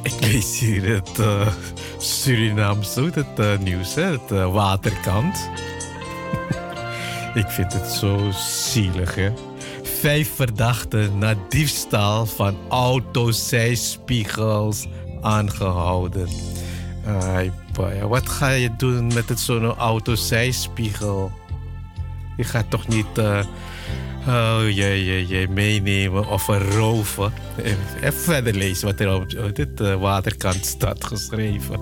Ik 0.04 0.20
lees 0.20 0.60
hier 0.60 0.96
het 0.96 1.20
uh, 1.20 1.48
Surinaamse, 1.98 3.10
het 3.14 3.40
uh, 3.40 3.58
nieuws, 3.58 3.96
hè? 3.96 4.02
het 4.02 4.30
waterkant. 4.52 5.36
Ik 7.42 7.48
vind 7.48 7.74
het 7.74 7.88
zo 7.88 8.32
zielig, 8.32 9.16
hè. 9.16 9.32
Vijf 9.84 10.36
verdachten 10.36 11.18
na 11.18 11.36
diefstal 11.50 12.26
van 12.26 12.58
autozijspiegels 12.70 14.88
aangehouden. 15.22 16.28
Boy, 17.74 18.02
wat 18.02 18.30
ga 18.30 18.50
je 18.50 18.76
doen 18.76 19.14
met 19.14 19.40
zo'n 19.40 19.76
autozijspiegel? 19.76 21.39
Je 22.40 22.46
gaat 22.46 22.70
toch 22.70 22.88
niet... 22.88 23.18
Uh, 23.18 23.40
oh, 24.28 24.70
je 24.70 25.48
meenemen 25.50 26.28
of 26.28 26.48
roven. 26.48 27.34
Even 28.02 28.14
verder 28.14 28.54
lezen 28.54 28.88
wat 28.88 29.00
er 29.00 29.16
op 29.16 29.56
dit 29.56 29.82
uh, 29.82 29.96
waterkant 29.96 30.66
staat 30.66 31.04
geschreven. 31.04 31.80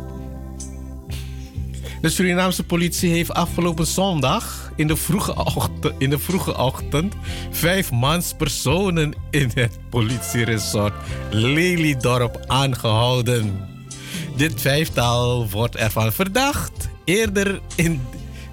De 2.01 2.09
Surinaamse 2.09 2.63
politie 2.63 3.11
heeft 3.11 3.33
afgelopen 3.33 3.85
zondag 3.85 4.71
in 4.75 4.87
de 4.87 4.95
vroege 4.95 5.35
ochtend, 5.35 5.93
in 5.97 6.09
de 6.09 6.19
vroege 6.19 6.57
ochtend 6.57 7.13
vijf 7.51 7.91
manspersonen 7.91 9.13
in 9.29 9.51
het 9.53 9.79
politieresort 9.89 10.93
Lelydorp 11.29 12.43
aangehouden. 12.47 13.67
Dit 14.35 14.61
vijftal 14.61 15.49
wordt 15.49 15.75
ervan 15.75 16.13
verdacht 16.13 16.89
eerder 17.05 17.59
in 17.75 18.01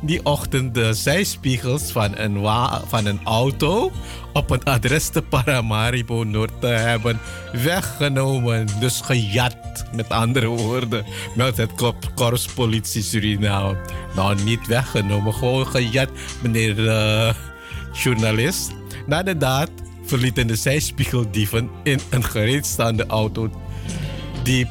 die 0.07 0.25
ochtend 0.25 0.75
de 0.75 0.95
zijspiegels 0.95 1.93
van 1.93 2.19
een, 2.19 2.45
van 2.87 3.07
een 3.07 3.21
auto 3.25 3.93
op 4.33 4.51
een 4.51 4.65
adres 4.65 5.09
te 5.09 5.23
Paramaribo 5.23 6.23
Noord 6.23 6.61
te 6.61 6.67
hebben 6.67 7.21
weggenomen. 7.53 8.67
Dus 8.81 9.01
gejat, 9.01 9.57
met 9.95 10.09
andere 10.09 10.47
woorden, 10.47 11.05
meldt 11.35 11.57
het 11.57 11.71
Korps 12.15 12.47
Politie 12.47 13.03
Suriname. 13.03 13.77
Nou, 14.17 14.43
niet 14.43 14.67
weggenomen, 14.67 15.35
gewoon 15.35 15.67
gejat, 15.67 16.09
meneer 16.43 16.75
de 16.75 17.33
journalist. 17.93 18.73
Na 19.07 19.23
de 19.23 19.37
daad 19.37 19.71
verlieten 20.05 20.47
de 20.47 20.57
zijspiegeldieven 20.57 21.71
in 21.83 22.01
een 22.11 22.25
gereedstaande 22.25 23.07
auto. 23.07 23.51
Die 24.43 24.67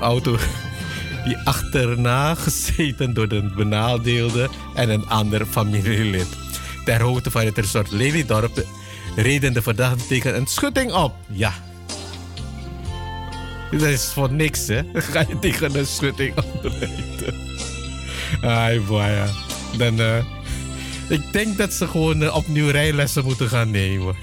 auto 0.00 0.36
die 1.24 1.36
achterna 1.44 2.34
gezeten 2.34 3.14
door 3.14 3.32
een 3.32 3.52
benadeelde 3.54 4.48
en 4.74 4.90
een 4.90 5.08
ander 5.08 5.46
familielid. 5.46 6.28
Ter 6.84 7.02
hoogte 7.02 7.30
van 7.30 7.44
het 7.44 7.58
resort 7.58 7.90
Lelydorp 7.90 8.64
reden 9.16 9.52
de 9.52 9.62
verdachten 9.62 10.06
tegen 10.06 10.36
een 10.36 10.46
schutting 10.46 10.92
op. 10.92 11.14
Ja. 11.26 11.52
Dat 13.70 13.82
is 13.82 14.04
voor 14.04 14.32
niks, 14.32 14.66
hè? 14.66 14.82
Ga 15.12 15.24
je 15.28 15.38
tegen 15.38 15.78
een 15.78 15.86
schutting 15.86 16.36
oprijden. 16.36 17.34
Ai, 18.42 18.80
boy. 18.80 19.28
Dan, 19.76 20.00
uh, 20.00 20.24
ik 21.08 21.32
denk 21.32 21.58
dat 21.58 21.72
ze 21.72 21.86
gewoon 21.86 22.22
uh, 22.22 22.36
opnieuw 22.36 22.68
rijlessen 22.70 23.24
moeten 23.24 23.48
gaan 23.48 23.70
nemen. 23.70 24.16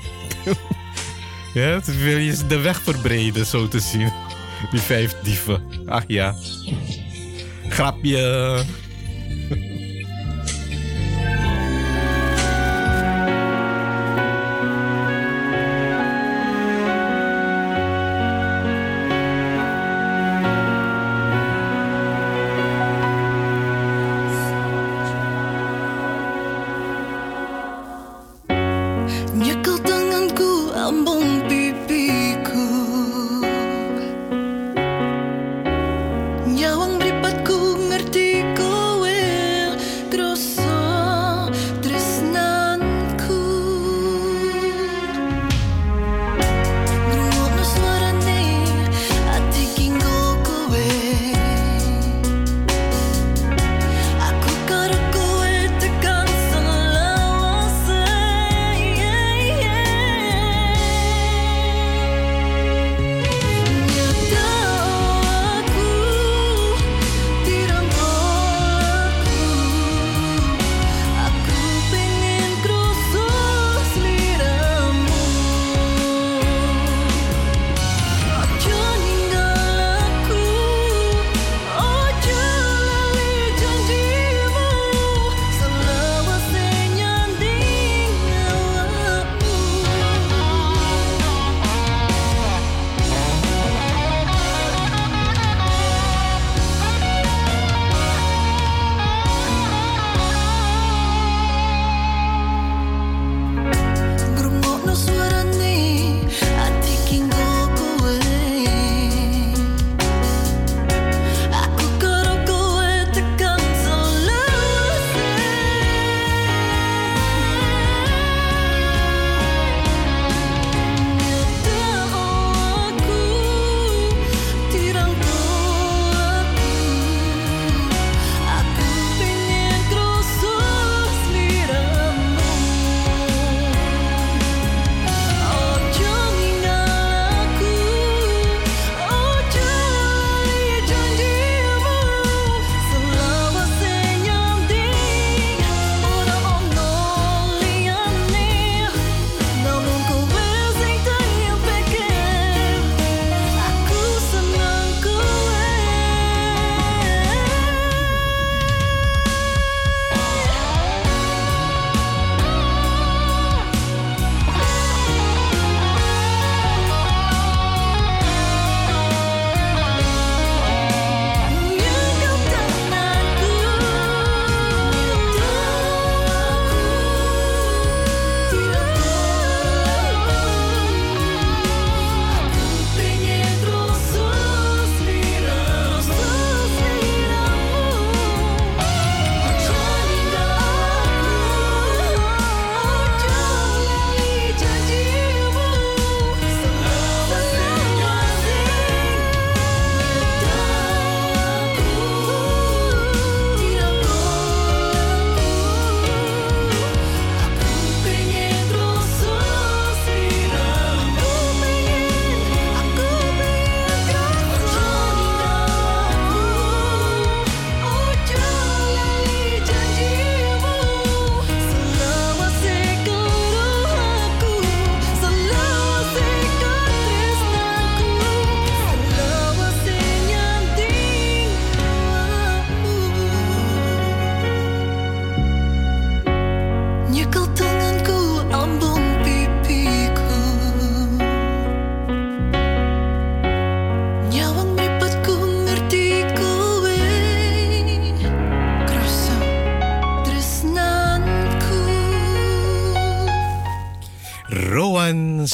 ja, 1.53 1.79
wil 1.85 2.17
je 2.17 2.37
de 2.47 2.59
weg 2.59 2.81
verbreden, 2.81 3.45
zo 3.45 3.67
te 3.67 3.79
zien. 3.79 4.11
Die 4.69 4.79
vijf 4.79 5.15
dieven. 5.23 5.61
Ach 5.85 6.03
ja. 6.07 6.35
Grapje. 7.69 8.63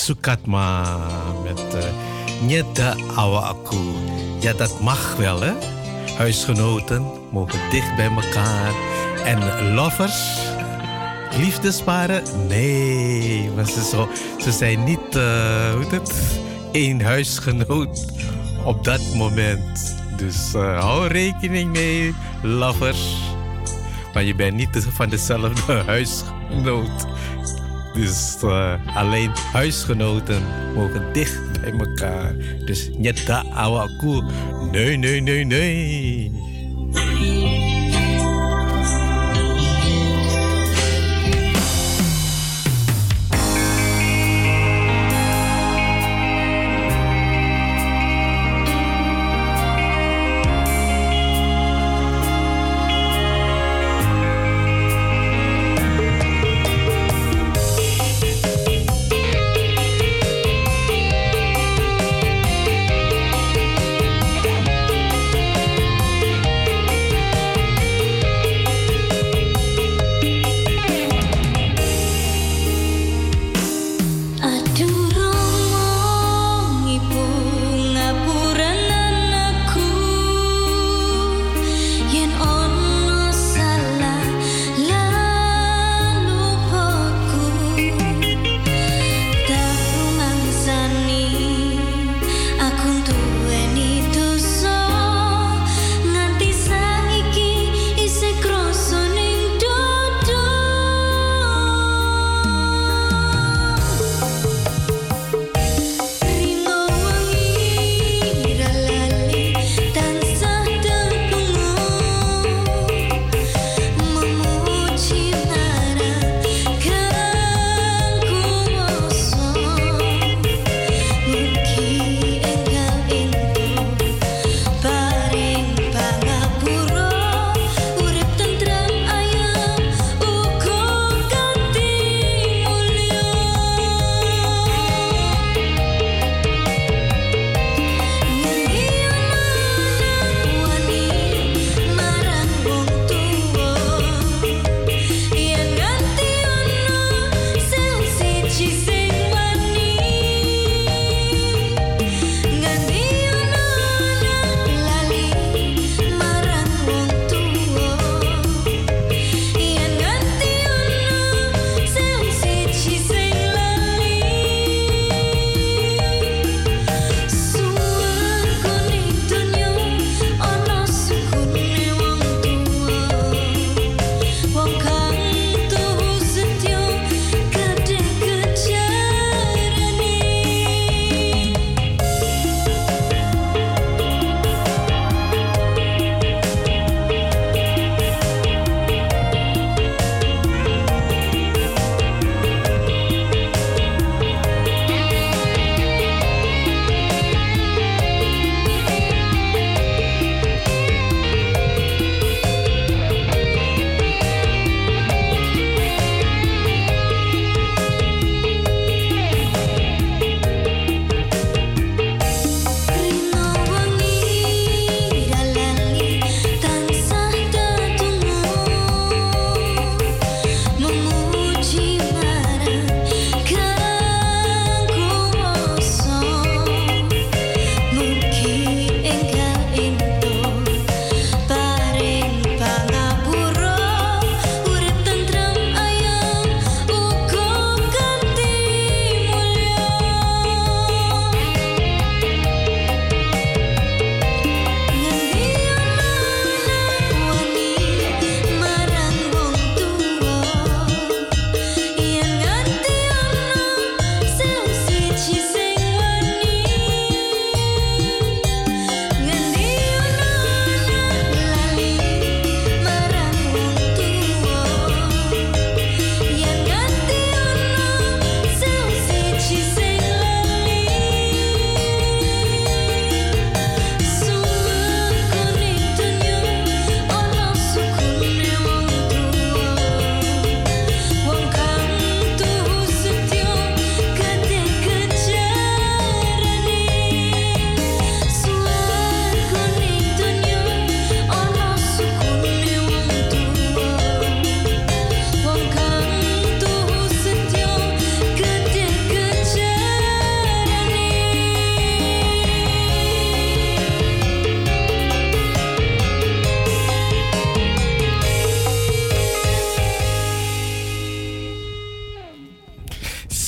Sukatma 0.07 0.83
met 1.43 1.75
uh, 1.75 1.83
Nyeta 2.41 2.95
Awa. 3.15 3.55
Ja, 4.39 4.53
dat 4.53 4.79
mag 4.79 5.15
wel, 5.15 5.41
hè? 5.41 5.53
Huisgenoten 6.17 7.11
mogen 7.31 7.59
dicht 7.69 7.95
bij 7.95 8.09
elkaar. 8.09 8.73
En 9.25 9.73
lovers, 9.73 10.39
liefdesparen? 11.37 12.23
Nee, 12.47 13.49
maar 13.55 13.65
ze, 13.65 13.83
zo, 13.83 14.09
ze 14.39 14.51
zijn 14.51 14.83
niet, 14.83 15.15
uh, 15.15 15.73
hoe 15.73 15.85
het, 15.89 16.39
één 16.71 17.01
huisgenoot 17.01 18.05
op 18.65 18.83
dat 18.83 19.01
moment. 19.15 19.95
Dus 20.17 20.53
uh, 20.55 20.79
hou 20.79 21.07
rekening 21.07 21.71
mee, 21.71 22.13
lovers. 22.41 23.17
Maar 24.13 24.23
je 24.23 24.35
bent 24.35 24.55
niet 24.55 24.87
van 24.89 25.09
dezelfde 25.09 25.73
huisgenoot. 25.85 27.16
Dus 27.97 28.37
alleen 28.95 29.31
huisgenoten 29.51 30.41
mogen 30.75 31.13
dicht 31.13 31.61
bij 31.61 31.71
elkaar. 31.71 32.35
Dus 32.65 32.89
nyata 32.97 33.43
awaku. 33.53 34.21
Nee, 34.71 34.97
nee, 34.97 35.21
nee, 35.21 35.43
nee. 35.43 36.31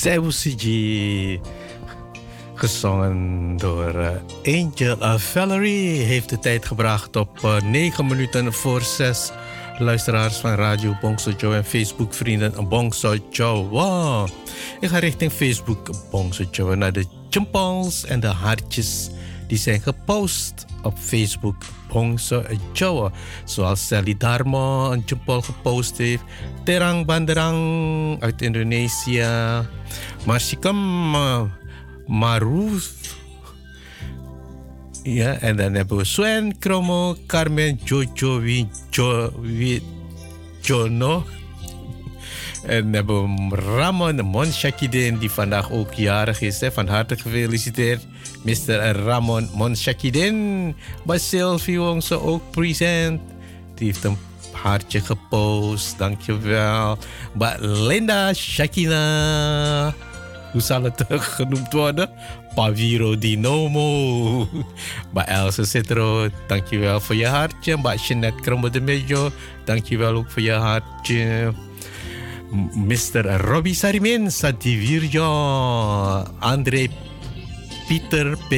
Sewusiji. 0.10 1.39
Gezongen 2.55 3.57
door 3.57 3.95
eh, 3.95 4.64
Angel 4.64 5.20
Valerie. 5.20 6.01
Heeft 6.01 6.30
de 6.30 6.39
tijd 6.39 6.66
gebracht 6.66 7.16
op 7.16 7.39
uh, 7.45 7.62
9 7.62 8.05
minuten 8.05 8.53
voor 8.53 8.82
6. 8.82 9.32
Luisteraars 9.78 10.38
van 10.38 10.55
Radio 10.55 10.95
Bongso 11.01 11.32
Joe 11.38 11.55
en 11.55 11.66
Facebook 11.66 12.14
vrienden 12.14 12.68
Bongso 12.70 13.16
Joe. 13.30 14.28
Ik 14.80 14.89
ga 14.89 14.97
richting 14.97 15.32
Facebook 15.32 15.89
Bongso 16.12 16.43
Joe 16.51 16.76
naar 16.76 16.93
de 16.93 17.05
chimpals 17.30 18.05
en 18.05 18.20
de 18.20 18.28
hartjes 18.28 19.10
die 19.47 19.57
zijn 19.57 19.82
gepost 19.82 20.66
op 20.84 20.97
Facebook 20.97 21.55
Bongso 21.91 22.43
Joe. 22.74 23.12
Zoals 23.43 23.88
Sally 23.88 24.16
Dharma 24.18 24.91
een 24.91 25.03
chimpal 25.05 25.41
gepost 25.41 25.97
heeft. 25.97 26.24
Terang 26.64 27.05
Banderang 27.05 28.22
uit 28.22 28.41
Indonesië. 28.41 29.26
Marsikam 30.26 31.15
uh, 31.15 31.41
Maruf. 32.07 32.91
Ja, 35.03 35.34
en 35.34 35.55
dan 35.55 35.74
hebben 35.74 35.97
we 35.97 36.03
Swen, 36.03 36.57
Kromo, 36.57 37.15
Carmen, 37.28 37.80
Jojo, 37.84 38.39
Wijo, 38.39 39.32
Jono. 40.61 41.26
En 42.65 42.84
dan 42.84 42.93
hebben 42.93 43.49
we 43.49 43.55
Ramon 43.55 44.26
Monshakidin, 44.26 45.17
die 45.17 45.32
vandaag 45.32 45.72
ook 45.72 45.93
jarig 45.93 46.41
is. 46.41 46.59
Hè. 46.59 46.72
Van 46.72 46.88
harte 46.88 47.17
gefeliciteerd, 47.17 48.07
Mr. 48.43 48.91
Ramon 48.91 49.49
Monshakidin. 49.53 50.76
Basil 51.05 51.59
Vionse 51.59 52.22
ook 52.22 52.51
present. 52.51 53.22
Die 53.76 53.88
heeft 53.88 54.03
een 54.03 54.17
hartje 54.51 54.99
gepost, 54.99 55.97
dankjewel. 55.97 56.97
Mbak 57.34 57.57
Linda 57.59 58.34
Shakina. 58.34 59.93
Hoe 60.51 60.61
zal 60.61 60.83
het 60.83 61.05
genoemd 61.07 61.73
worden? 61.73 62.09
Paviro 62.55 63.17
Dinomo. 63.17 64.47
Mbak 65.11 65.27
Elsa 65.27 65.63
Citro, 65.63 66.29
dankjewel 66.47 66.99
voor 66.99 67.15
je 67.15 67.27
hartje. 67.27 67.77
Mbak 67.77 67.97
Jeanette 67.97 68.41
Kromo 68.41 68.69
de 68.69 68.81
Mejo, 68.81 69.31
dankjewel 69.65 70.13
ook 70.13 70.31
voor 70.31 70.41
je 70.41 70.51
hartje. 70.51 71.53
Mr. 72.73 73.41
Robbie 73.41 73.73
Sarimin, 73.73 74.31
Sadivirjo. 74.31 75.29
André 76.39 76.87
Pieter 77.87 78.37
P. 78.49 78.53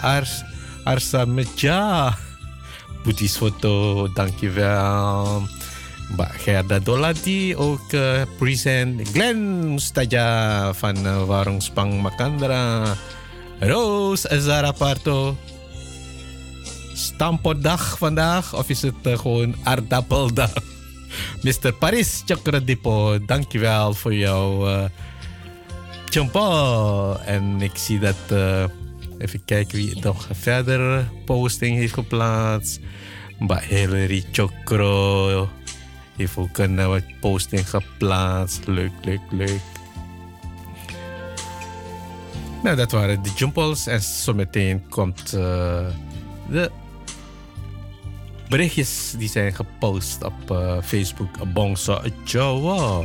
Ars, 0.00 0.42
Arsa 0.84 1.24
Meja. 1.24 2.16
Dankjewel. 4.14 5.57
Gerda 6.16 6.78
Dolati 6.78 7.56
ook 7.56 7.92
uh, 7.92 8.22
present. 8.38 9.08
Glenn 9.12 9.74
Mustaja 9.74 10.72
van 10.72 10.96
uh, 11.06 11.58
Spang 11.58 12.00
Makandra. 12.00 12.96
Rose 13.60 14.40
Zaraparto. 14.40 15.36
Stampotdag 16.94 17.98
vandaag 17.98 18.54
of 18.54 18.68
is 18.68 18.82
het 18.82 18.94
uh, 19.06 19.18
gewoon 19.18 19.54
aardappeldag? 19.62 20.52
Mr. 21.44 21.72
Paris 21.72 22.22
Chakradipo, 22.26 23.24
dankjewel 23.24 23.94
voor 23.94 24.14
jouw 24.14 24.68
uh, 24.68 24.84
jumpo. 26.10 27.12
En 27.24 27.62
ik 27.62 27.76
zie 27.76 27.98
dat, 27.98 28.16
uh, 28.32 28.64
even 29.18 29.44
kijken 29.44 29.76
wie 29.76 29.98
nog 30.00 30.28
verder 30.32 31.08
posting 31.24 31.76
heeft 31.76 31.94
geplaatst. 31.94 32.80
Mbak 33.38 33.62
Hillary 33.62 34.24
Chokro 34.32 35.48
heeft 36.18 36.36
ook 36.36 36.58
een 36.58 36.78
uh, 36.78 36.94
posting 37.20 37.70
geplaatst. 37.70 38.66
Leuk, 38.66 38.92
leuk, 39.02 39.20
leuk. 39.30 39.60
Nou, 42.62 42.76
dat 42.76 42.92
waren 42.92 43.22
de 43.22 43.30
jumpels. 43.36 43.86
En 43.86 44.02
zometeen 44.02 44.88
komt 44.88 45.34
uh, 45.34 45.86
de 46.50 46.70
berichtjes 48.48 49.14
die 49.18 49.28
zijn 49.28 49.54
gepost 49.54 50.24
op 50.24 50.50
uh, 50.50 50.76
Facebook. 50.82 51.52
Bongso 51.52 52.00
Jawa. 52.24 53.04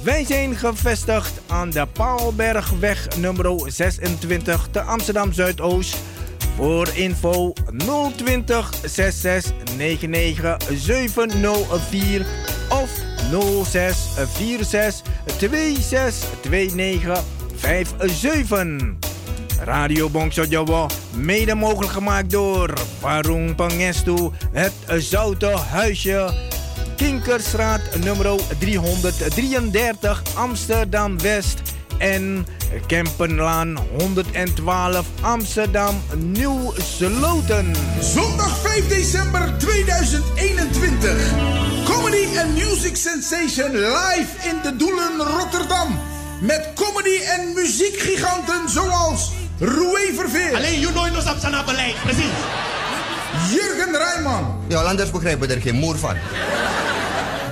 Wij 0.02 0.24
zijn 0.24 0.56
gevestigd 0.56 1.40
aan 1.46 1.70
de 1.70 1.86
Paalbergweg 1.92 3.08
nummer 3.18 3.60
26 3.66 4.68
te 4.70 4.80
Amsterdam 4.80 5.32
Zuidoost. 5.32 5.96
Voor 6.56 6.88
info 6.94 7.52
020 8.16 8.70
66 8.84 9.52
99 9.76 10.56
704 10.74 12.26
of 12.68 12.90
06 13.64 13.96
46 14.14 15.02
26 15.38 16.28
29 16.50 17.22
57. 17.56 18.98
Radio 19.64 20.08
Bongso 20.08 20.44
Jawa, 20.44 20.86
mede 21.14 21.54
mogelijk 21.54 21.92
gemaakt 21.92 22.30
door 22.30 22.72
Warung 23.00 23.54
Pangestu, 23.54 24.30
Zoute 24.98 25.46
Huisje, 25.46 26.34
Kinkerstraat 26.96 27.80
nummer 28.04 28.40
333 28.58 30.22
Amsterdam 30.34 31.18
West 31.18 31.62
en 31.98 32.46
Kempenlaan 32.86 33.78
112 33.98 35.06
Amsterdam 35.20 36.02
Nieuw 36.14 36.72
Sloten. 36.76 37.74
Zondag 38.00 38.58
5 38.62 38.88
december 38.88 39.58
2021. 39.58 41.32
Comedy 41.84 42.38
and 42.38 42.54
Music 42.54 42.96
Sensation 42.96 43.70
live 43.72 44.48
in 44.48 44.60
de 44.62 44.76
Doelen 44.76 45.16
Rotterdam. 45.18 45.98
Met 46.40 46.70
comedy 46.74 47.20
en 47.22 47.52
muziekgiganten 47.54 48.68
zoals 48.68 49.30
Roué 49.58 50.12
Verveer. 50.14 50.54
Alleen 50.54 50.80
you 50.80 50.92
know 50.92 51.12
nos 51.12 51.30
op 51.30 51.38
zijn 51.40 51.64
beleid, 51.64 52.02
precies. 52.02 52.79
Jurgen 53.50 53.96
Rijman. 53.96 54.64
Ja, 54.68 54.82
anders 54.82 55.10
begrijpen 55.10 55.50
er 55.50 55.60
geen 55.60 55.74
moer 55.74 55.98
van. 55.98 56.16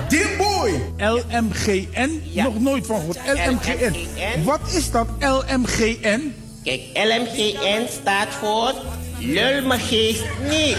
Dimboy. 0.07 0.71
LMGN? 0.97 2.21
Nog 2.33 2.59
nooit 2.59 2.85
van 2.85 2.99
gehoord. 2.99 3.17
LMGN. 3.25 4.43
Wat 4.43 4.59
is 4.71 4.91
dat 4.91 5.07
LMGN? 5.19 6.33
Kijk, 6.63 6.81
LMGN 6.93 7.87
staat 8.01 8.27
voor 8.39 8.73
Lul 9.17 9.65
me 9.65 9.79
geest 9.79 10.23
niet. 10.49 10.77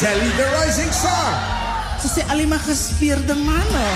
Sally 0.00 0.30
the 0.36 0.62
Rising 0.64 0.92
Star. 0.92 1.56
Ze 2.00 2.08
zijn 2.14 2.30
alleen 2.30 2.48
maar 2.48 2.58
gespierde 2.58 3.34
mannen. 3.34 3.90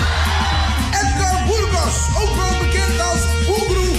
Edgar 0.91 1.43
Burgos, 1.47 1.95
ook 2.21 2.35
wel 2.35 2.59
bekend 2.59 2.99
als 2.99 3.45
Boegroe. 3.47 3.91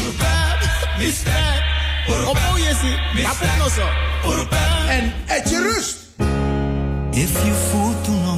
Op 2.29 2.37
oh 2.37 2.59
yesi, 2.59 3.23
wapen 3.23 3.59
no 3.59 3.69
zo. 3.69 4.74
En 4.89 5.13
Etje 5.27 5.63
Rust. 5.63 5.97
If 7.11 7.45
you 7.45 7.55
fool 7.55 7.95
to 8.03 8.11
no 8.11 8.37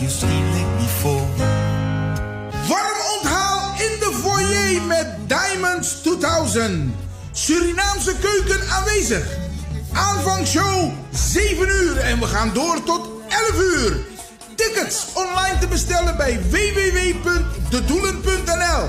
you 0.00 0.08
still 0.08 0.28
like 0.28 0.72
me 0.78 0.86
for. 1.00 1.20
Warm 2.68 2.98
onthaal 3.16 3.74
in 3.78 3.98
de 4.00 4.12
foyer 4.22 4.82
met 4.82 5.06
Diamonds 5.26 6.00
2000. 6.02 6.94
Surinaamse 7.32 8.14
keuken 8.20 8.60
aanwezig. 8.70 9.26
Aanvangshow 9.92 10.90
7 11.10 11.68
uur 11.68 11.98
en 11.98 12.20
we 12.20 12.26
gaan 12.26 12.50
door 12.52 12.82
tot 12.82 13.08
11 13.28 13.60
uur. 13.60 13.96
Tickets 14.54 15.06
online 15.14 15.58
te 15.60 15.66
bestellen 15.66 16.16
bij 16.16 16.40
www.dedoelen.nl. 16.50 18.88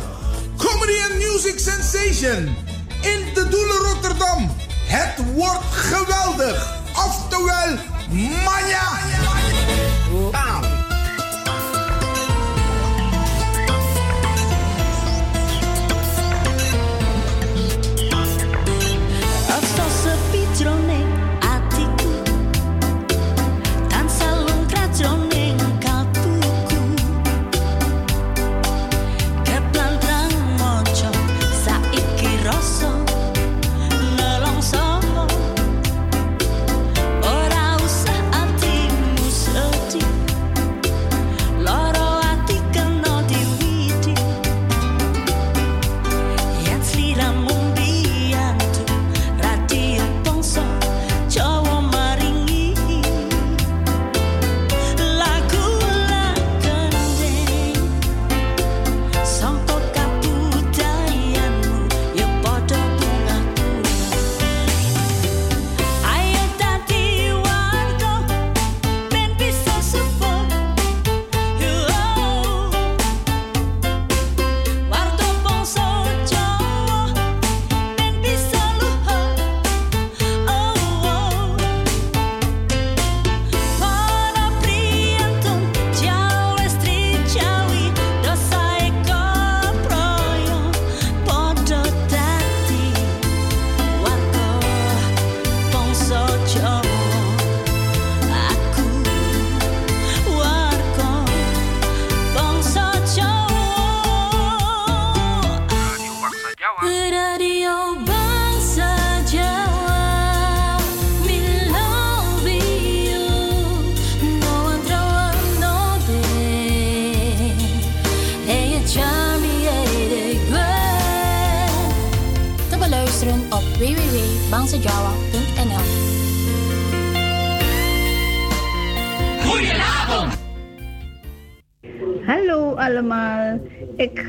Comedy 0.57 0.97
and 1.09 1.13
Music 1.17 1.59
Sensation 1.59 2.55
in 3.01 3.33
de 3.33 3.47
Doelen 3.49 3.77
Rotterdam. 3.77 4.51
Het 4.87 5.33
wordt 5.33 5.65
geweldig. 5.71 6.83
Oftewel, 6.95 7.79
manja. 8.45 10.04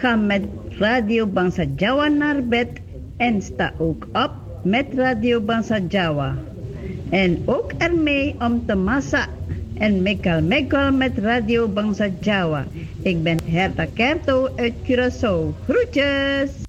Ga 0.01 0.16
met 0.16 0.42
Radio 0.78 1.26
Bangsa 1.26 1.64
Jawa 1.76 2.09
naar 2.09 2.42
bed 2.44 2.68
en 3.16 3.42
sta 3.42 3.72
ook 3.78 4.07
op 4.12 4.30
met 4.62 4.86
Radio 4.94 5.40
Bangsa 5.40 5.78
Jawa. 5.88 6.34
En 7.11 7.42
ook 7.44 7.72
ermee 7.78 8.34
om 8.38 8.66
te 8.66 8.74
massa 8.74 9.26
en 9.78 10.03
mekal 10.03 10.42
mekal 10.42 10.92
met 10.92 11.18
Radio 11.18 11.68
Bangsa 11.68 12.09
Jawa. 12.20 12.64
Ik 13.03 13.22
ben 13.22 13.38
Herta 13.44 13.86
Kerto 13.94 14.49
uit 14.57 14.74
Curaçao. 14.84 15.55
Groetjes! 15.68 16.66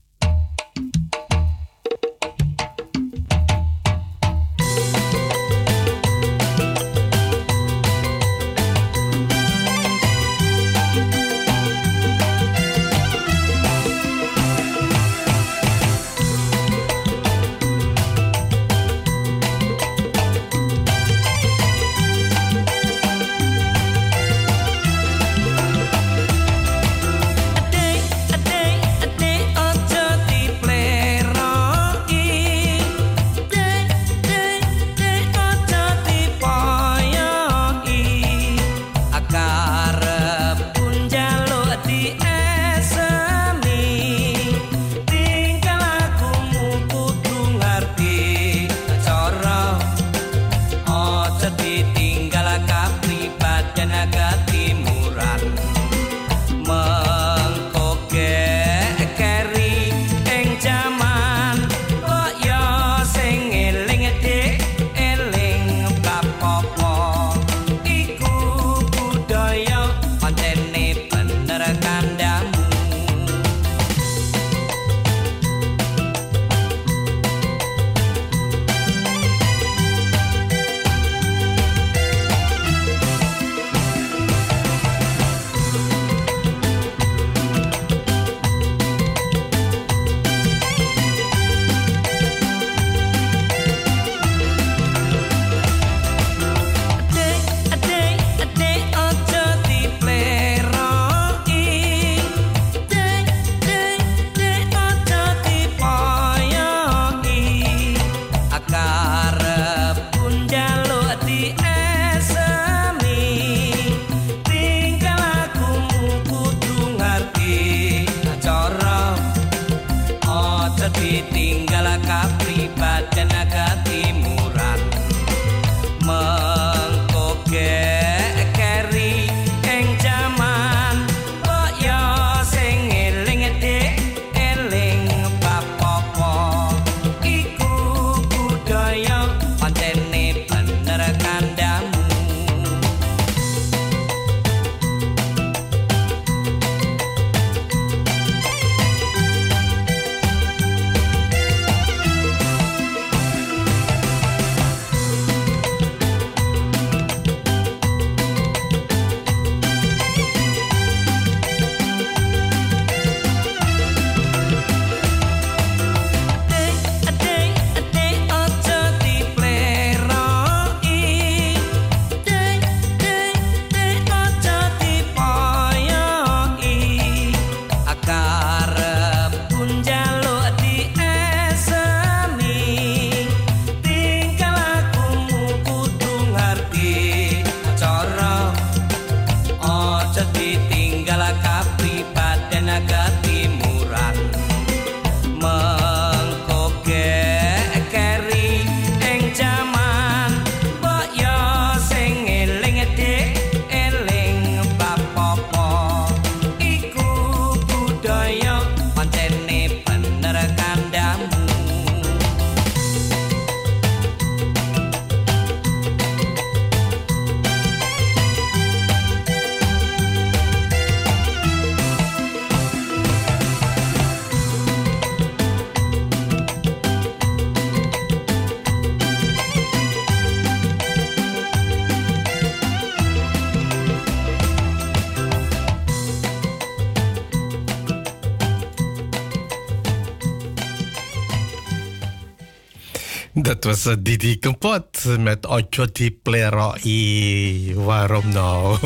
Dat 243.57 243.65
was 243.65 243.85
uh, 243.85 243.93
Didi 243.99 244.37
Kempot 244.39 245.17
met 245.19 245.45
Ocho 245.45 245.85
di 245.91 246.11
Plerai. 246.11 247.73
Waarom 247.75 248.29
nou? 248.29 248.77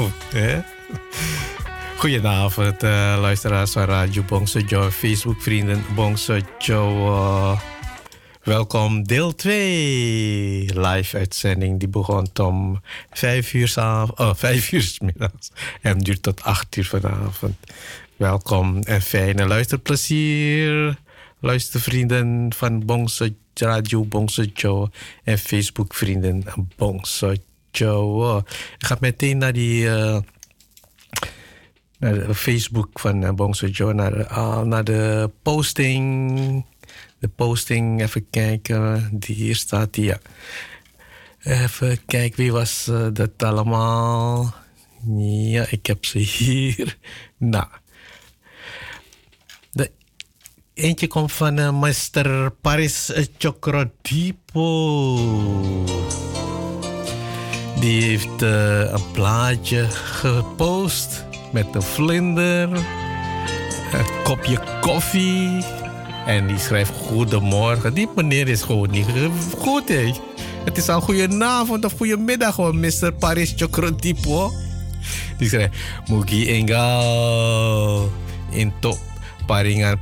Goedenavond, 1.99 2.83
uh, 2.83 3.17
luisteraars 3.19 3.71
van 3.71 3.83
Radio 3.83 4.23
Bongsojo, 4.23 4.91
Facebook-vrienden 4.91 5.83
Bongsojo. 5.95 7.07
Uh, 7.07 7.59
welkom, 8.43 9.03
deel 9.03 9.35
2. 9.35 10.79
Live 10.79 11.17
uitzending 11.17 11.79
die 11.79 11.89
begon 11.89 12.27
om 12.41 12.81
5 13.09 13.53
uur, 13.53 13.73
oh, 13.77 14.33
5 14.35 14.71
uur 14.71 14.81
s 14.81 14.99
middags 14.99 15.51
en 15.81 15.99
duurt 15.99 16.21
tot 16.21 16.43
8 16.43 16.75
uur 16.75 16.85
vanavond. 16.85 17.55
Welkom 18.15 18.81
en 18.81 19.01
fijne 19.01 19.47
luisterplezier, 19.47 20.97
luistervrienden 21.39 22.53
van 22.55 22.85
Bongsojo. 22.85 23.40
Radio 23.53 24.05
Bongso 24.05 24.43
Joe 24.43 24.89
en 25.23 25.37
Facebook 25.37 25.93
vrienden 25.93 26.43
Bongso 26.75 27.33
Joe. 27.71 28.37
Ik 28.77 28.85
ga 28.85 28.97
meteen 28.99 29.37
naar 29.37 29.53
die 29.53 29.89
naar 32.01 32.27
de 32.27 32.35
Facebook 32.35 32.99
van 32.99 33.23
uh, 33.23 33.29
Bongso 33.29 33.67
Joe, 33.67 33.93
naar, 33.93 34.17
uh, 34.17 34.61
naar 34.61 34.83
de 34.83 35.29
posting. 35.41 36.65
De 37.19 37.27
posting, 37.27 38.01
even 38.01 38.29
kijken. 38.29 39.09
Die 39.13 39.35
hier 39.35 39.55
staat 39.55 39.95
ja. 39.95 40.19
Even 41.43 42.05
kijken, 42.05 42.37
wie 42.37 42.51
was 42.51 42.91
dat 43.13 43.43
allemaal? 43.43 44.53
Ja, 45.17 45.65
ik 45.69 45.85
heb 45.85 46.05
ze 46.05 46.17
hier. 46.17 46.97
Nou. 47.37 47.67
Eentje 50.73 51.07
komt 51.07 51.31
van 51.31 51.59
uh. 51.59 52.47
Paris 52.61 53.11
Chocrodipo. 53.37 54.65
Die 57.79 58.03
heeft 58.03 58.41
uh, 58.41 58.79
een 58.79 59.11
plaatje 59.11 59.87
gepost 59.89 61.25
met 61.51 61.65
een 61.71 61.81
vlinder, 61.81 62.69
een 63.93 64.23
kopje 64.23 64.59
koffie. 64.81 65.63
En 66.25 66.47
die 66.47 66.59
schrijft 66.59 66.91
goedemorgen. 66.91 67.93
Die 67.93 68.09
meneer 68.15 68.47
is 68.47 68.61
gewoon 68.61 68.89
niet 68.89 69.07
goed, 69.57 69.89
hè. 69.89 70.11
Het 70.65 70.77
is 70.77 70.89
al 70.89 71.01
goedenavond 71.01 71.85
of 71.85 71.93
goedemiddag, 71.97 72.55
hoor, 72.55 72.75
Mr. 72.75 73.13
Paris 73.19 73.53
Chocrotipo. 73.55 74.51
Die 75.37 75.47
schrijft, 75.49 75.77
Mugi 76.07 76.49
enggal 76.49 78.09
into 78.49 78.97
paringan 79.45 80.01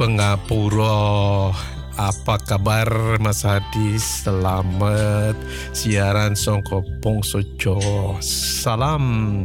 pengapuro. 0.00 1.52
Apa 2.00 2.40
kabar 2.40 2.88
Mas 3.20 3.44
Hadi? 3.44 4.00
Selamat 4.00 5.36
siaran 5.76 6.32
Songko 6.32 6.80
Pongsojo. 7.04 7.76
Salam. 8.24 9.44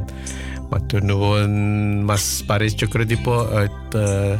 Matur 0.71 1.03
nuwun 1.03 1.51
Mas 2.07 2.39
Paris 2.47 2.71
Chocrotipo 2.71 3.51
uit 3.51 3.75
uh, 3.99 4.39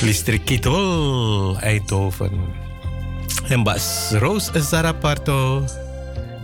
Listrik 0.00 0.48
Kidul, 0.48 1.60
Eindhoven. 1.60 2.32
En 3.52 3.60
Bas 3.60 4.16
Roos 4.16 4.48
Zaraparto, 4.56 5.68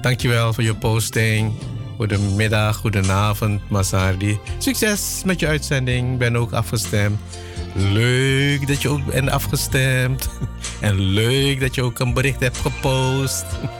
dankjewel 0.04 0.52
voor 0.52 0.64
je 0.64 0.76
posting. 0.76 1.56
Goedemiddag, 1.96 2.76
goedenavond, 2.76 3.58
Masardi. 3.72 4.38
Succes 4.58 5.22
met 5.24 5.40
je 5.40 5.46
uitzending. 5.46 6.18
Ben 6.18 6.36
ook 6.36 6.52
afgestemd. 6.52 7.18
Leuk 7.74 8.66
dat 8.66 8.82
je 8.82 8.88
ook 8.88 9.04
bent 9.04 9.30
afgestemd. 9.30 10.28
En 10.80 10.98
leuk 11.00 11.60
dat 11.60 11.74
je 11.74 11.82
ook 11.82 11.98
een 11.98 12.14
bericht 12.14 12.40
hebt 12.40 12.56
gepost. 12.56 13.44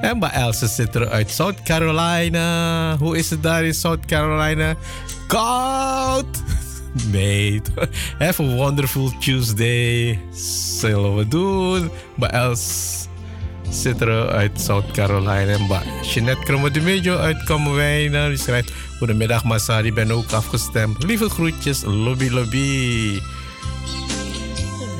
En 0.00 0.18
bij 0.18 0.30
Elsa 0.30 0.66
zit 0.66 0.94
er 0.94 1.08
uit 1.08 1.30
South 1.30 1.62
Carolina. 1.62 2.96
Hoe 2.96 3.18
is 3.18 3.30
het 3.30 3.42
daar 3.42 3.64
in 3.64 3.74
South 3.74 4.06
Carolina? 4.06 4.74
Koud! 5.26 6.26
Nee, 7.10 7.62
have 8.18 8.42
a 8.42 8.46
wonderful 8.46 9.12
Tuesday. 9.18 10.20
Zullen 10.80 11.16
we 11.16 11.28
doen. 11.28 11.90
Bij 12.16 12.30
Els 12.30 13.05
er 13.98 14.28
uit 14.28 14.60
South 14.60 14.90
Carolina. 14.90 15.66
Bij 15.68 15.82
Jeanette 16.02 16.42
Kromodemejo 16.42 17.16
uit 17.16 17.44
Kamwijnen. 17.44 18.28
Die 18.28 18.38
schrijft... 18.38 18.72
Goedemiddag 18.98 19.44
Masari, 19.44 19.92
ben 19.92 20.10
ook 20.10 20.32
afgestemd. 20.32 21.02
Lieve 21.02 21.28
groetjes, 21.28 21.82
lobby 21.84 22.28
lobby. 22.28 23.20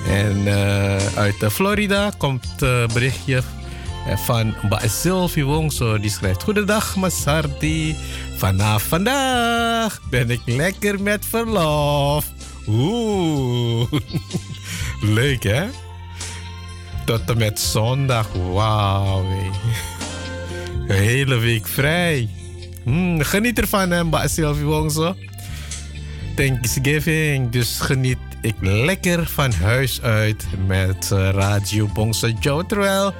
En 0.09 0.37
uh, 0.37 0.97
uit 1.17 1.35
Florida 1.51 2.11
komt 2.19 2.63
uh, 2.63 2.87
berichtje 2.87 3.43
van 4.15 4.55
Mbak 4.63 4.83
Sylvie 4.89 5.45
Wongso. 5.45 5.99
Die 5.99 6.11
schrijft... 6.11 6.43
Goedendag 6.43 6.97
Masardi. 6.97 7.97
Vanaf 8.37 8.83
vandaag 8.83 10.01
ben 10.11 10.31
ik 10.31 10.41
lekker 10.45 11.03
met 11.03 11.27
verlof. 11.27 12.25
Oeh, 12.69 13.93
leuk 15.17 15.43
hè? 15.43 15.67
Tot 17.07 17.31
en 17.31 17.39
met 17.39 17.61
zondag, 17.61 18.29
wauw. 18.33 19.25
Een 20.89 20.97
hele 20.97 21.39
week 21.39 21.67
vrij. 21.67 22.29
Hmm, 22.83 23.23
geniet 23.23 23.59
ervan 23.59 23.91
hè, 23.91 24.05
Mbak 24.05 24.29
Sylvie 24.29 24.65
Wongso. 24.65 25.17
Thanksgiving, 26.37 27.51
dus 27.51 27.81
geniet 27.81 28.19
ik 28.41 28.55
lekker 28.61 29.27
van 29.27 29.53
huis 29.53 30.03
uit 30.03 30.47
met 30.67 31.11
uh, 31.13 31.29
Radio 31.31 31.89
Bongso 31.95 32.29
Joe. 32.41 32.67
Terwijl 32.67 33.15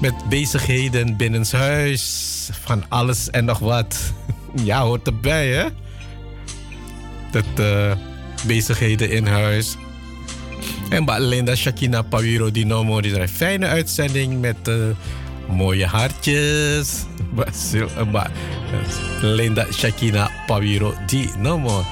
met 0.00 0.14
bezigheden 0.28 1.16
binnenshuis 1.16 2.50
van 2.64 2.84
alles 2.88 3.30
en 3.30 3.44
nog 3.44 3.58
wat. 3.58 3.98
Ja, 4.64 4.82
hoort 4.82 5.06
erbij, 5.06 5.48
hè? 5.48 5.66
Dat 7.30 7.44
uh, 7.60 7.92
bezigheden 8.46 9.10
in 9.10 9.26
huis. 9.26 9.76
En 10.92 11.04
Linda 11.18 11.54
Shakina 11.56 12.02
Pawiro 12.02 12.50
Dinomo, 12.50 13.00
die 13.00 13.20
een 13.20 13.28
fijne 13.28 13.66
uitzending 13.66 14.40
met 14.40 14.68
uh, 14.68 14.74
mooie 15.48 15.86
hartjes. 15.86 17.04
Ba, 18.12 18.30
Linda 19.20 19.66
Shakina 19.72 20.30
Pawiro 20.46 20.94
Dinomo. 21.06 21.84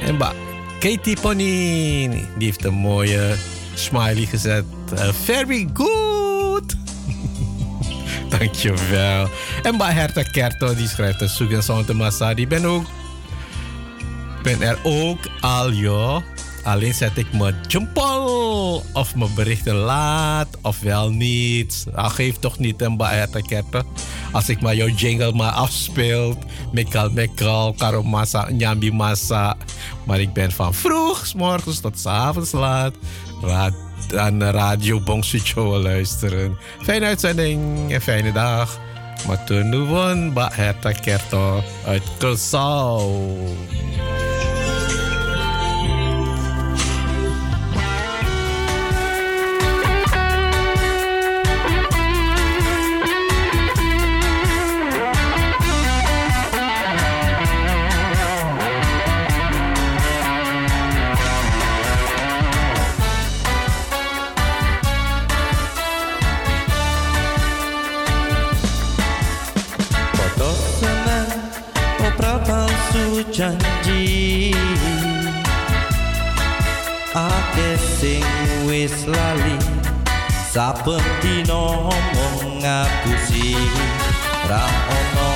En 0.00 0.18
bij 0.18 0.32
Katie 0.78 1.20
Pony, 1.20 2.08
die 2.10 2.46
heeft 2.46 2.64
een 2.64 2.74
mooie 2.74 3.34
smiley 3.74 4.26
gezet. 4.26 4.64
Very 5.24 5.68
good! 5.72 6.76
Dankjewel. 8.38 9.28
En 9.62 9.76
bij 9.76 9.92
Herta 9.92 10.22
Kerto, 10.22 10.74
die 10.74 10.88
schrijft 10.88 11.20
een 11.20 11.28
zoek 11.28 11.50
en 11.50 11.62
zo'n 11.62 11.86
massa. 11.92 12.34
Die 12.34 12.46
ben 12.46 12.64
ook. 12.64 12.86
Ben 14.42 14.62
er 14.62 14.78
ook 14.82 15.20
al, 15.40 15.72
joh. 15.72 16.22
Alleen 16.70 16.94
zet 16.94 17.16
ik 17.16 17.32
mijn 17.32 17.54
jumpal 17.66 18.84
of 18.92 19.14
mijn 19.14 19.34
berichten 19.34 19.74
laat 19.74 20.48
of 20.62 20.80
wel 20.80 21.10
niet. 21.10 21.86
Dat 21.94 22.12
geeft 22.12 22.40
toch 22.40 22.58
niet 22.58 22.82
een 22.82 23.00
Herta 23.00 23.40
Kerto. 23.40 23.82
Als 24.32 24.48
ik 24.48 24.60
maar 24.60 24.74
jouw 24.74 24.88
jingle 24.88 25.32
maar 25.32 25.52
afspeelt. 25.52 26.36
Mekal 26.72 27.10
Mekal, 27.10 27.72
Karo 27.72 28.02
Massa, 28.02 28.50
Nyambi 28.50 28.92
Massa. 28.92 29.56
Maar 30.04 30.20
ik 30.20 30.32
ben 30.32 30.52
van 30.52 30.74
vroeg, 30.74 31.34
morgens 31.34 31.80
tot 31.80 31.98
s 31.98 32.52
laat. 32.52 32.94
Aan 34.16 34.42
Radio 34.42 35.00
Bongsucho 35.00 35.78
luisteren. 35.78 36.58
Fijne 36.82 37.06
uitzending 37.06 37.92
en 37.92 38.00
fijne 38.00 38.32
dag. 38.32 38.78
Maar 39.26 39.44
toen 39.44 39.68
Herta 40.52 40.92
Kerto 40.92 41.62
uit 41.86 42.02
Curaçao. 42.18 44.29
Janji. 73.40 74.52
Ake 77.10 77.70
sing 77.96 78.24
wis 78.68 79.06
lali 79.08 79.56
Saben 80.52 81.02
dina 81.22 81.62
mung 82.14 82.62
ngapusi 82.62 83.56
Ra 84.46 84.62
ono 84.98 85.32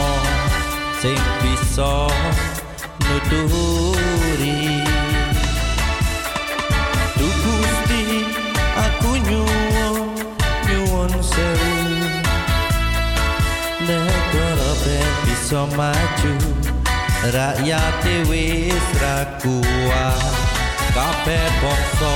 sing 1.01 1.19
bisa 1.43 2.07
nuturi 3.03 4.59
Duh 7.19 7.35
Gusti 7.43 8.03
aku 8.79 9.11
nyuwun 9.19 10.15
nyuwun 10.71 11.13
sewu 11.19 11.75
Negara 13.83 14.71
ben 14.87 15.11
bisa 15.27 15.67
maju 15.75 16.35
rakyat 17.33 18.05
wis 18.29 18.87
rakua 19.01 20.13
kape 20.93 21.41
bangsa 21.61 22.15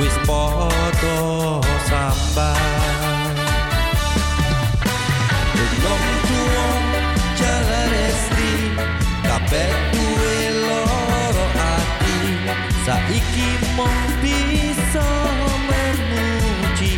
wis 0.00 0.16
padha 0.26 1.18
sambat. 1.86 3.36
Dening 5.54 6.20
tuwa 6.26 6.68
jalar 7.38 7.92
esti 8.10 8.52
kape 9.22 9.64
tuwe 9.94 10.38
loro 10.66 11.46
ati. 11.54 12.18
Saiki 12.82 13.50
mung 13.78 14.02
bisa 14.18 15.06
menuju 15.68 16.92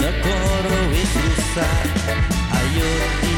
negara 0.00 0.78
wis 0.88 1.12
rusak 1.20 1.88
ayo 2.56 2.92
di 3.20 3.31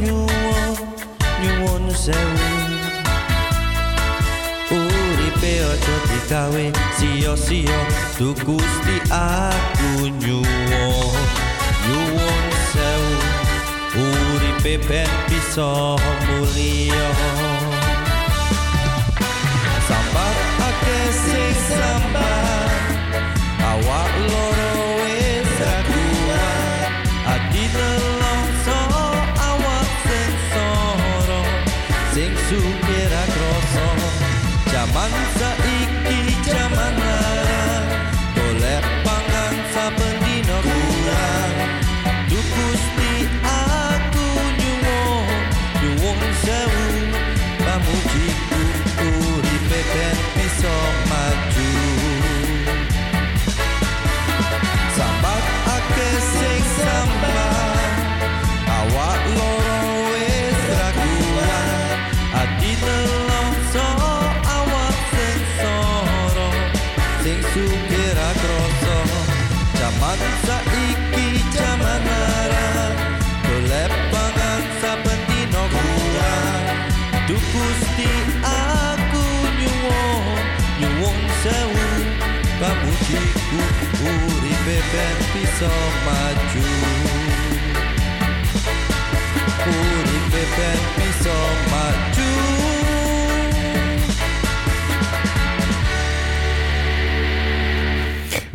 new 0.00 0.22
one, 0.26 0.76
new 1.42 1.56
one 1.72 1.90
sewu. 1.94 2.48
Uripe 4.70 5.52
ojo 5.70 5.96
digawe 6.08 6.72
sia-sia, 6.98 7.78
tu 8.18 8.34
Gusti 8.44 8.96
aku 9.10 10.10
new 10.22 10.42
one, 10.42 11.24
new 11.88 12.06
one 12.14 12.50
sewu. 12.72 13.14
Uripe 13.98 14.78
ben 14.88 15.10
bisa 15.28 15.96
mulia. 16.26 17.08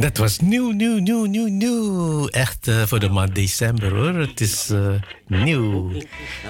Dat 0.03 0.17
was 0.17 0.39
nieuw, 0.39 0.71
nieuw, 0.71 0.97
nieuw, 0.97 1.25
nieuw, 1.25 1.47
nieuw. 1.47 2.27
Echt 2.27 2.67
eh, 2.67 2.81
voor 2.81 2.99
de 2.99 3.09
maand 3.09 3.35
december 3.35 3.95
hoor. 3.95 4.13
Het 4.13 4.41
is 4.41 4.69
eh, 4.69 4.79
nieuw 5.27 5.91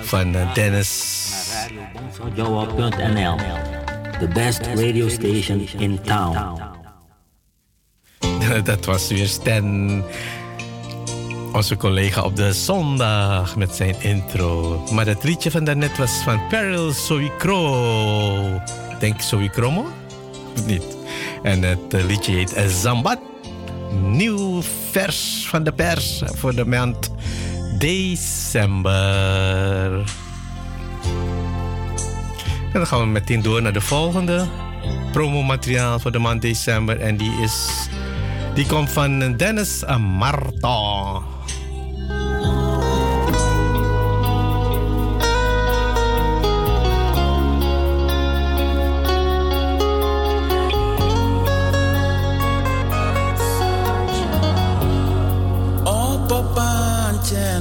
van 0.02 0.36
eh, 0.36 0.54
Dennis. 0.54 1.20
The 4.20 4.28
best 4.34 4.62
radio 4.76 5.10
station 5.10 5.68
in 5.78 6.02
town. 6.02 6.73
Dat 8.64 8.86
was 8.86 9.08
weer 9.08 9.28
Stan, 9.28 10.04
onze 11.52 11.78
collega 11.78 12.22
op 12.22 12.36
de 12.36 12.54
zondag 12.54 13.56
met 13.56 13.76
zijn 13.76 13.96
intro. 14.00 14.84
Maar 14.92 15.06
dat 15.06 15.24
liedje 15.24 15.52
van 15.52 15.64
daarnet 15.64 15.98
was 15.98 16.12
van 16.12 16.48
Peril 16.48 16.92
Soikro. 16.92 18.62
Denk 19.00 19.22
Soikromo? 19.22 19.86
Niet? 20.66 20.98
En 21.44 21.62
het 21.62 21.94
eh, 21.94 22.06
liedje 22.06 22.32
heet 22.32 22.54
eh, 22.54 22.68
Zambat. 22.68 23.20
Nieuw 24.02 24.62
vers 24.92 25.48
van 25.48 25.64
de 25.64 25.72
pers 25.72 26.22
voor 26.26 26.56
de 26.56 26.66
maand 26.66 27.12
december. 27.78 28.94
En 32.74 32.80
dan 32.80 32.88
gaan 32.88 33.00
we 33.00 33.06
meteen 33.06 33.42
door 33.42 33.62
naar 33.62 33.74
de 33.74 33.82
volgende 33.82 34.48
promomateriaal 35.12 36.00
voor 36.00 36.12
de 36.12 36.20
maand 36.20 36.42
december. 36.42 37.00
En 37.00 37.18
die, 37.18 37.32
is, 37.42 37.88
die 38.54 38.66
komt 38.66 38.92
van 38.92 39.38
Dennis 39.38 39.84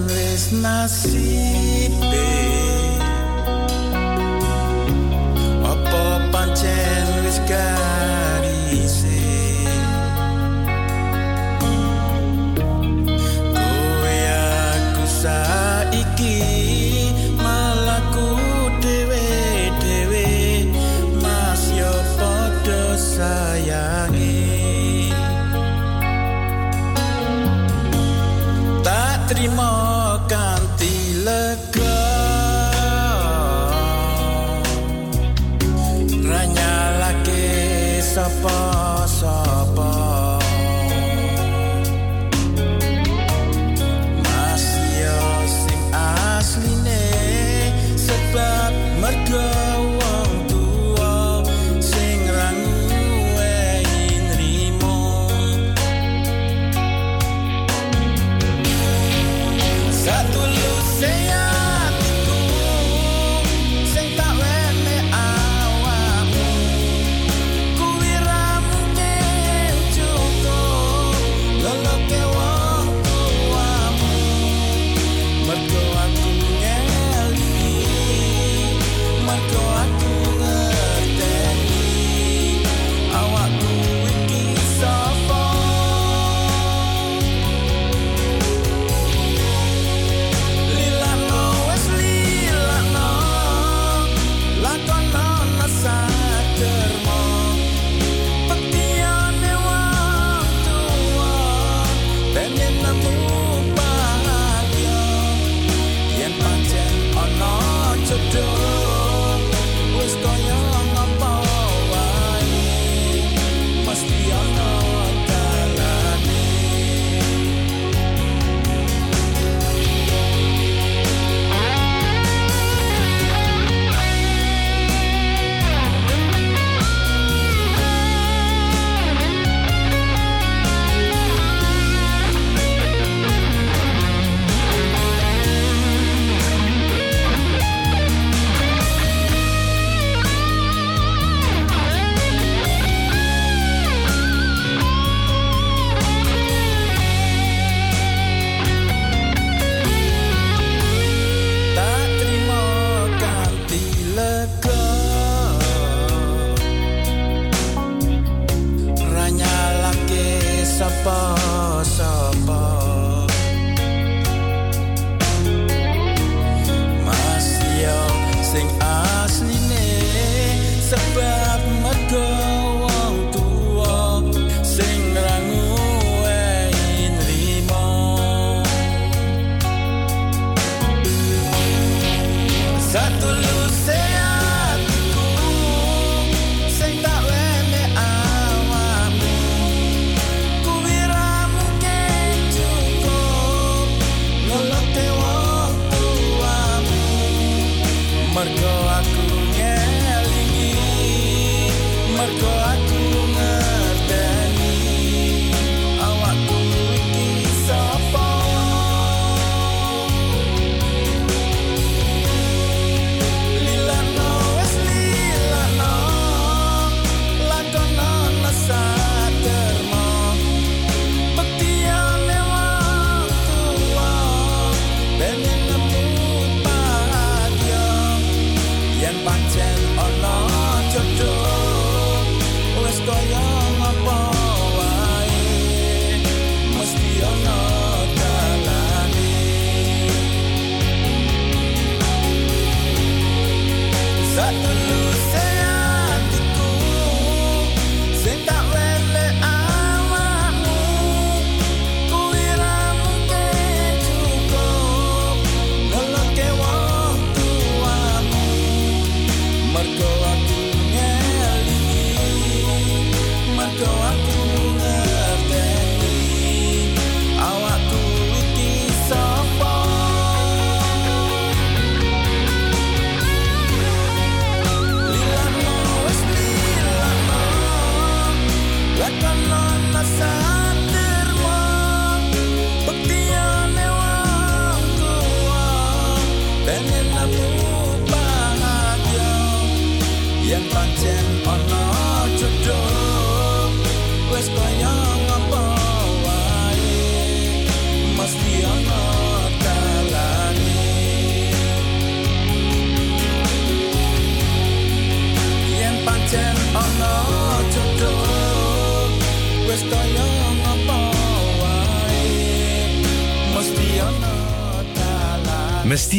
wis 0.06 0.50
nasibe. 0.50 2.28
Apa 5.62 6.04
pancen 6.30 7.06
wis 7.24 7.38
garise 7.48 7.91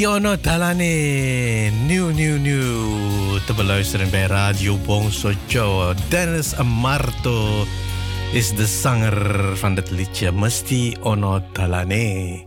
Ono 0.06 0.36
Dalane. 0.36 1.72
Nieuw, 1.86 2.10
nieuw, 2.10 2.38
nieuw. 2.38 3.40
Te 3.46 3.54
beluisteren 3.54 4.10
bij 4.10 4.26
Radio 4.26 4.78
Bonso 4.78 5.32
Joe. 5.48 5.96
Dennis 6.10 6.56
Amarto 6.56 7.66
is 8.32 8.56
de 8.56 8.66
zanger 8.66 9.58
van 9.58 9.76
het 9.76 9.92
liedje. 9.92 10.32
Musti 10.32 10.96
Ono 11.00 11.44
Dalane. 11.54 12.46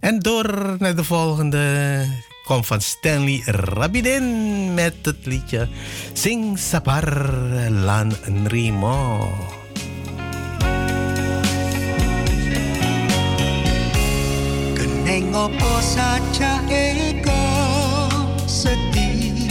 En 0.00 0.18
door 0.18 0.76
naar 0.78 0.96
de 0.96 1.04
volgende 1.04 2.04
komt 2.44 2.66
van 2.66 2.80
Stanley 2.80 3.42
Rabidin 3.44 4.74
met 4.74 4.94
het 5.02 5.26
liedje 5.26 5.68
Sing 6.12 6.58
Saparlan 6.58 8.12
Nrimo. 8.26 9.32
Nengopo 15.14 15.78
saja 15.78 16.58
kok 17.22 18.34
sedih 18.50 19.46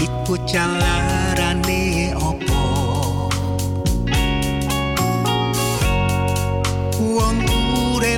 Iku 0.00 0.40
calarane 0.48 2.16
opo? 2.16 2.64
Uang 6.96 7.44
kure 7.44 8.16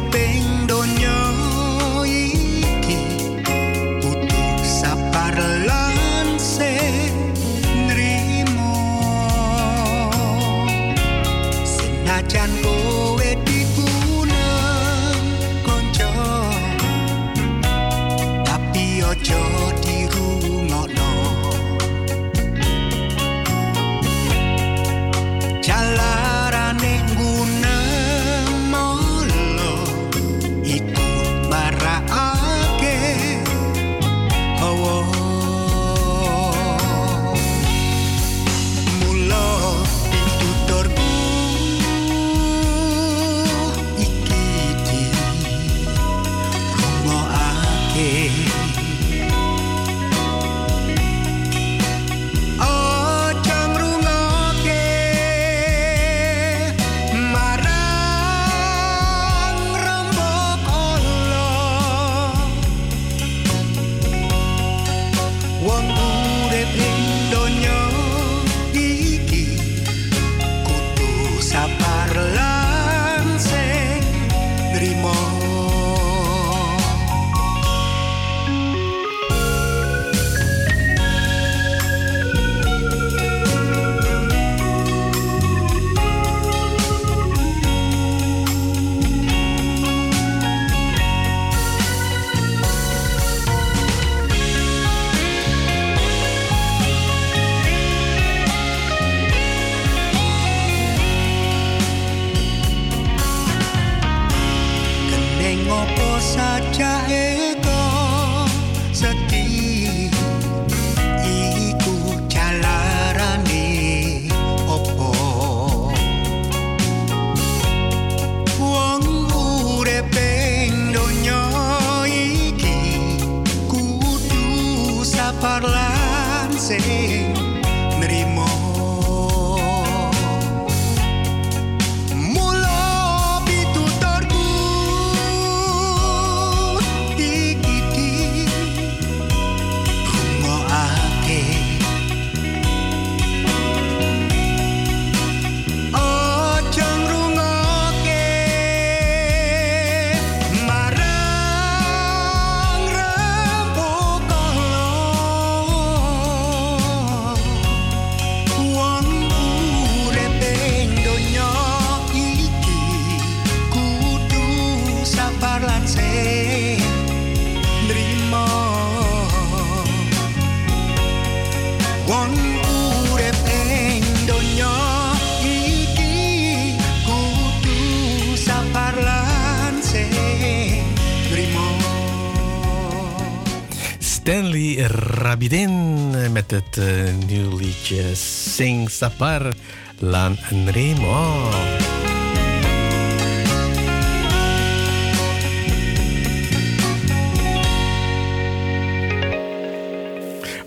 Rabidin 185.41 186.33
met 186.33 186.51
het 186.51 186.77
uh, 186.79 187.15
nieuwe 187.27 187.57
liedje 187.57 188.15
Sing 188.15 188.91
Sapar 188.91 189.53
Lan 189.99 190.37
Nremo. 190.51 191.49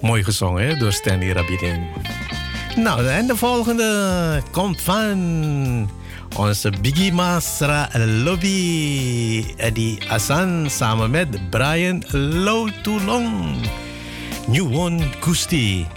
Mooi 0.01 0.23
gezongen 0.23 0.67
hè, 0.67 0.77
door 0.77 0.91
Stanley 0.93 1.31
Rabidin. 1.31 1.83
Nou, 2.75 3.07
en 3.07 3.27
de 3.27 3.35
volgende 3.35 4.41
komt 4.51 4.81
van 4.81 5.89
onze 6.37 6.73
Biggie 6.81 7.13
Masra 7.13 7.89
Lobby. 8.23 9.45
Eddie 9.57 9.97
Hassan 10.07 10.65
samen 10.69 11.11
met 11.11 11.49
Brian 11.49 12.03
Lotulong. 12.11 13.55
New 14.47 14.65
One 14.65 14.99
Kusti. 15.21 15.87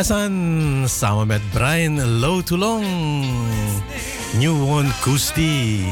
Hassan 0.00 0.84
samen 0.88 1.26
met 1.26 1.50
Brian 1.52 2.00
Lotulong. 2.00 2.84
New 4.32 4.68
One 4.68 4.88
Kusti. 5.00 5.84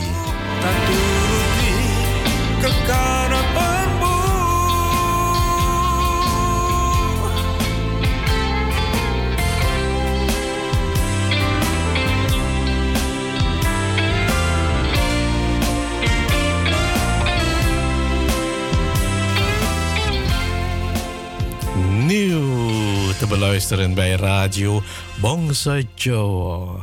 Beluisteren 23.49 23.95
bij 23.95 24.11
Radio 24.11 24.83
Bongsa 25.20 25.81
Joe. 25.95 26.79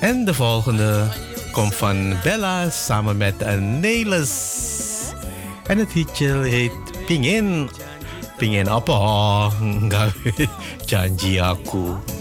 En 0.00 0.24
de 0.24 0.34
volgende 0.34 1.06
komt 1.52 1.74
van 1.74 2.14
Bella 2.22 2.70
samen 2.70 3.16
met 3.16 3.60
Nelis. 3.60 4.30
En 5.66 5.78
het 5.78 5.94
liedje 5.94 6.38
heet 6.38 7.06
Pingin. 7.06 7.70
Pingin 8.36 8.68
apa? 8.68 9.50
Janji 10.86 11.40
aku. 11.40 12.11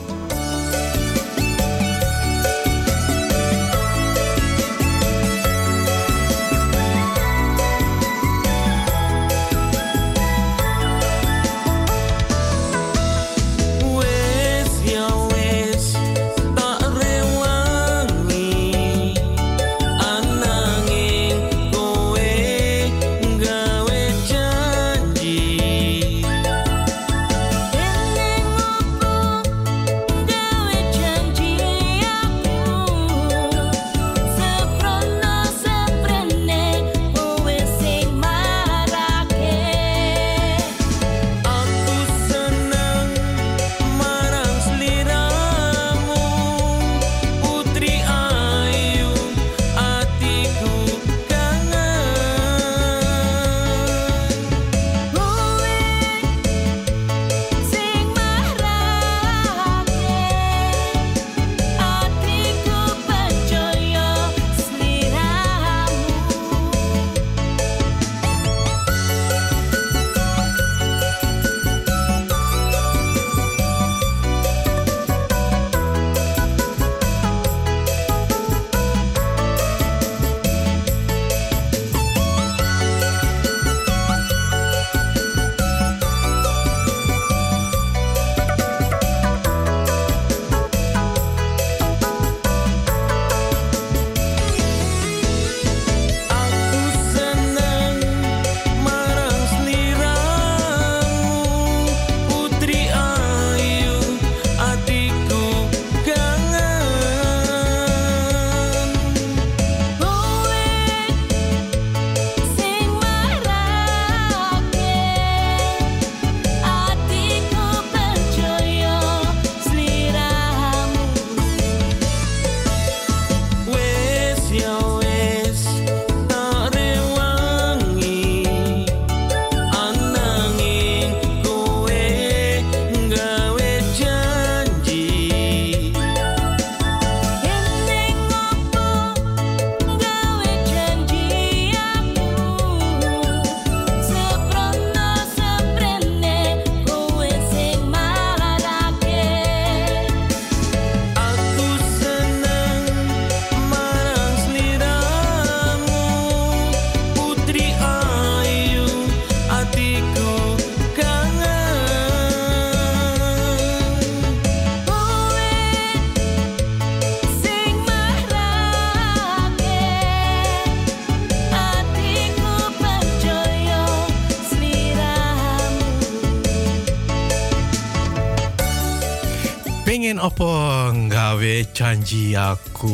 Gawe 181.82 181.98
chanji 181.98 182.38
aku. 182.38 182.94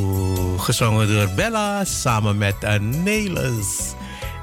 Gezongen 0.57 1.07
door 1.07 1.29
Bella 1.35 1.83
samen 1.83 2.37
met 2.37 2.55
Nelis. 2.79 3.93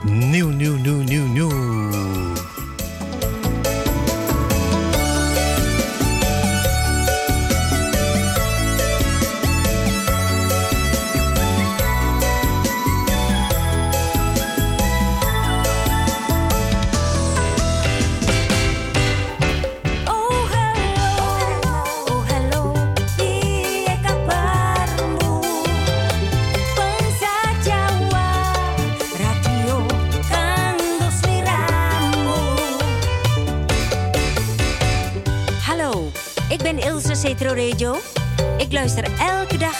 Nieuw, 0.04 0.48
nieuw, 0.48 0.76
nieuw, 0.76 1.02
nieuw, 1.02 1.26
nieuw. 1.26 2.03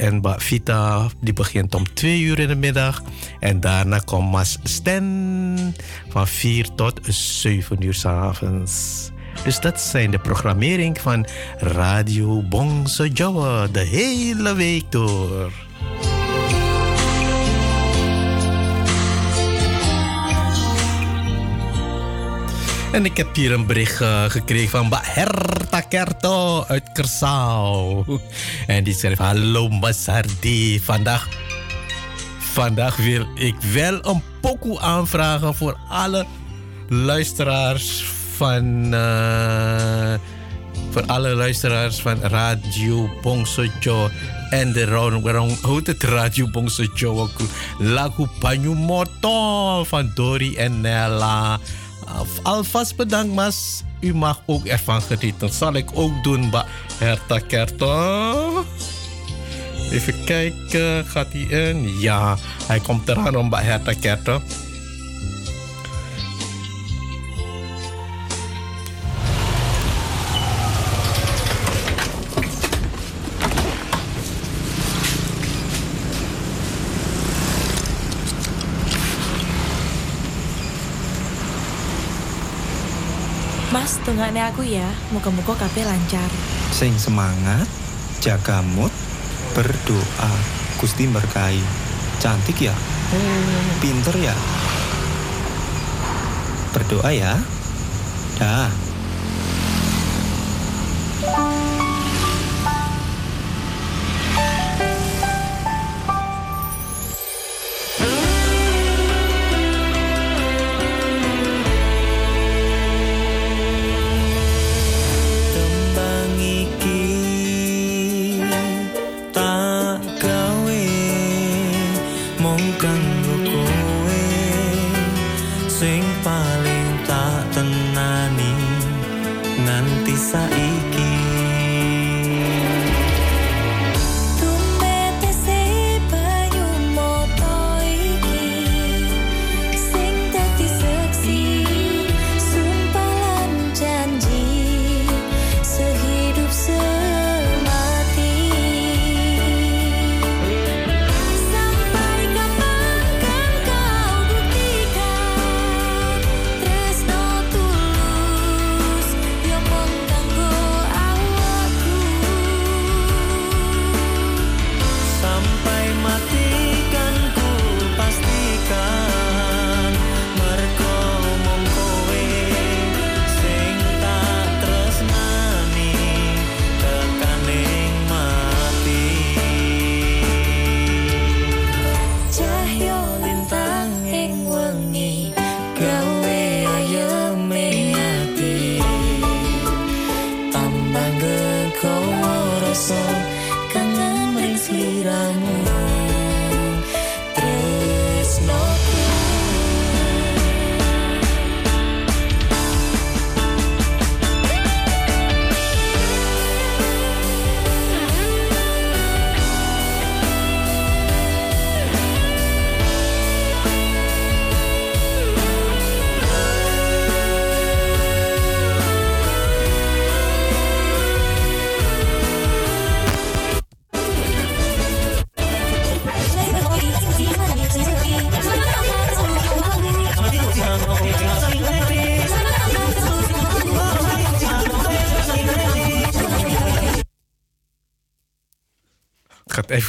en 0.00 0.22
Vita. 0.36 1.06
Die 1.20 1.32
begint 1.32 1.74
om 1.74 1.94
twee 1.94 2.20
uur 2.20 2.38
in 2.38 2.48
de 2.48 2.54
middag. 2.54 3.02
En 3.40 3.60
daarna 3.60 3.98
komt 3.98 4.30
Mas 4.30 4.58
Sten 4.62 5.74
van 6.08 6.28
4 6.28 6.74
tot 6.74 7.00
7 7.08 7.82
uur 7.82 7.94
's 7.94 8.04
avonds. 8.04 9.10
Dus 9.44 9.60
dat 9.60 9.80
zijn 9.80 10.10
de 10.10 10.18
programmering 10.18 11.00
van 11.00 11.26
Radio 11.58 12.42
Bongso 12.42 13.06
Jawa 13.06 13.66
de 13.66 13.80
hele 13.80 14.54
week 14.54 14.92
door. 14.92 15.69
En 22.92 23.04
ik 23.04 23.16
heb 23.16 23.34
hier 23.34 23.52
een 23.52 23.66
bericht 23.66 24.00
eh, 24.00 24.24
gekregen 24.24 24.68
van 24.68 24.88
Herta 25.02 25.80
Kerto 25.80 26.64
uit 26.68 26.92
Kersau. 26.92 28.04
En 28.66 28.84
die 28.84 28.94
schrijft: 28.94 29.18
Hallo 29.18 29.68
Masardi, 29.68 30.80
vandaag, 30.80 31.28
vandaag 32.38 32.96
wil 32.96 33.26
ik 33.34 33.54
wel 33.72 34.06
een 34.06 34.22
pokoe 34.40 34.80
aanvragen 34.80 35.54
voor 35.54 35.76
alle 35.88 36.26
luisteraars 36.88 38.04
van. 38.36 38.94
eh, 38.94 40.14
voor 40.90 41.06
alle 41.06 41.34
luisteraars 41.34 42.00
van 42.00 42.20
Radio 42.22 43.10
Bongsojo 43.22 44.10
en 44.50 44.72
de 44.72 44.84
Rong 44.84 45.60
hoe 45.62 45.80
het 45.84 46.02
Radio 46.02 46.50
Bongsojo. 46.50 47.28
Lagu 47.78 48.26
Panyu 48.38 48.74
Moto 48.74 49.84
van 49.84 50.10
Dori 50.14 50.56
en 50.56 50.80
Nella. 50.80 51.58
Alvast 52.42 52.96
bedankt, 52.96 53.34
mas. 53.34 53.82
U 54.00 54.14
mag 54.14 54.42
ook 54.46 54.66
ervan 54.66 55.02
genieten. 55.02 55.50
Zal 55.52 55.74
ik 55.74 55.90
ook 55.94 56.22
doen, 56.22 56.50
ba 56.50 56.66
Herta 56.98 57.38
Kerto. 57.38 58.64
Even 59.90 60.24
kijken, 60.24 61.04
gaat 61.06 61.32
hij 61.32 61.40
in? 61.40 61.98
Ja, 61.98 62.36
hij 62.66 62.80
komt 62.80 63.08
eraan 63.08 63.36
om 63.36 63.48
ba 63.48 63.60
Herta 63.62 63.92
Kerto. 63.92 64.40
Tungane 84.20 84.52
aku 84.52 84.60
ya. 84.68 84.84
Muka-muka 85.16 85.56
kabeh 85.56 85.80
lancar. 85.80 86.28
Sing 86.76 86.92
semangat, 87.00 87.64
jaga 88.20 88.60
mood, 88.60 88.92
berdoa. 89.56 90.32
Gusti 90.76 91.08
berkahi. 91.08 91.64
Cantik 92.20 92.68
ya? 92.68 92.76
Pinter 93.80 94.12
ya? 94.20 94.36
Berdoa 96.76 97.08
ya? 97.16 97.32
Dah. 98.36 98.89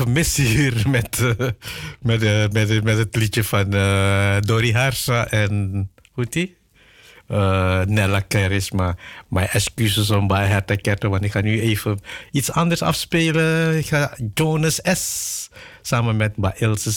Word 0.02 0.14
even 0.14 0.14
mis 0.14 0.38
hier 0.38 0.90
met, 0.90 1.20
eh, 1.20 1.48
met, 2.02 2.24
eh, 2.24 2.48
met, 2.52 2.84
met 2.84 2.98
het 2.98 3.16
liedje 3.16 3.44
van 3.44 3.74
eh 3.74 4.38
Dori 4.40 4.74
Harsa 4.74 5.28
en 5.28 5.90
hoe 6.12 6.26
die? 6.30 6.58
Eh, 7.28 7.82
Nella 7.86 8.22
Charisma. 8.28 8.96
Mijn 9.30 9.48
excuses 9.48 10.10
om 10.10 10.28
bij 10.28 10.48
haar 10.48 10.66
te 10.66 10.76
ketten, 10.76 11.10
want 11.10 11.24
ik 11.24 11.32
ga 11.32 11.42
nu 11.42 11.62
even 11.62 12.00
iets 12.32 12.52
anders 12.52 12.82
afspelen. 12.82 13.78
Ik 13.78 13.88
ga 13.88 14.14
Jonas 14.34 14.80
S. 14.84 15.50
samen 15.82 16.16
met 16.16 16.36
bij 16.36 16.54
Ilse 16.58 16.92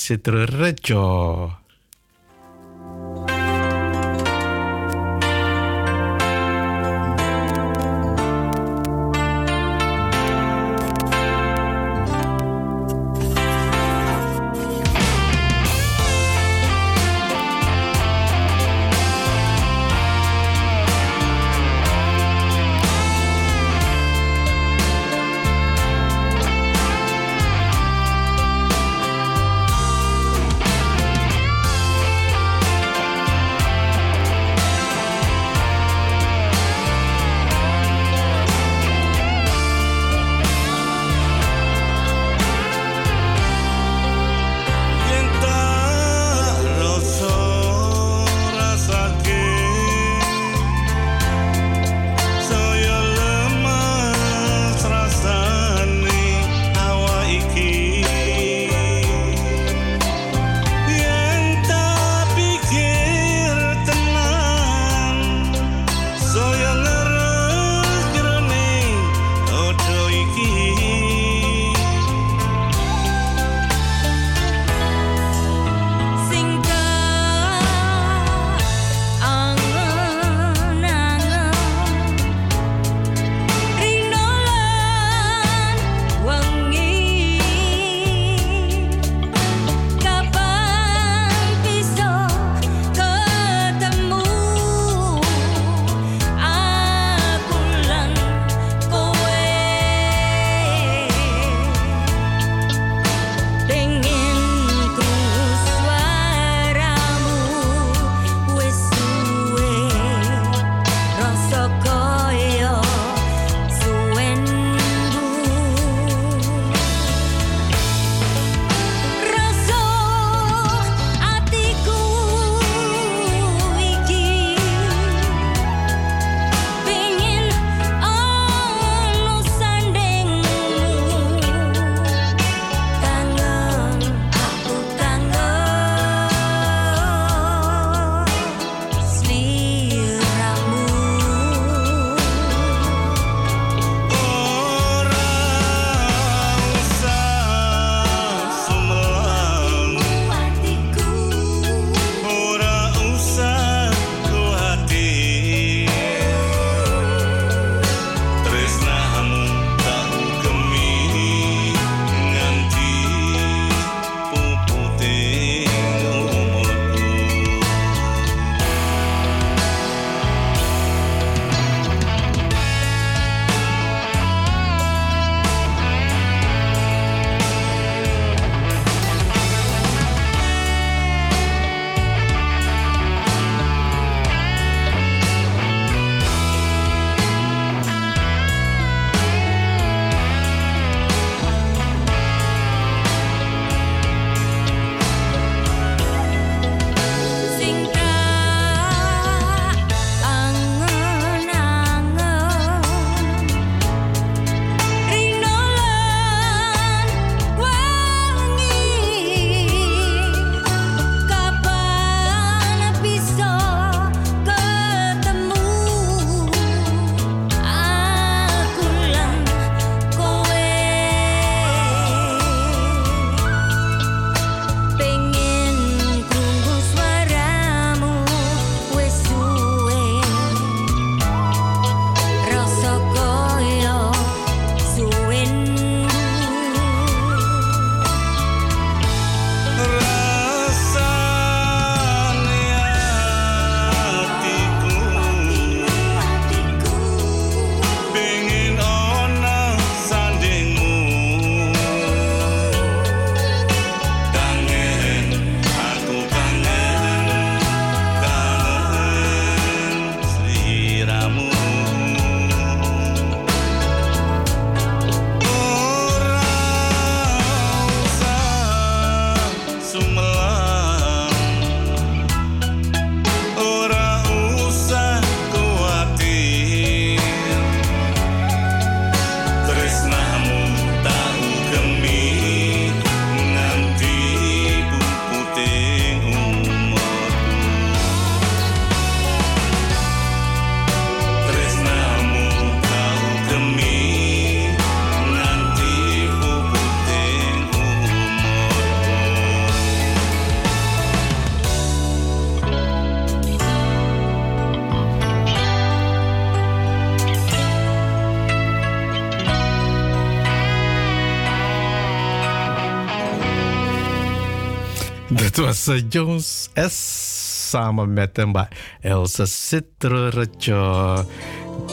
Elsa 315.84 316.06
Jones 316.08 316.68
S 316.74 317.68
samen 317.70 318.12
met 318.12 318.36
Mbak 318.36 318.72
Elsa 319.00 319.44
Citrorejo. 319.44 321.14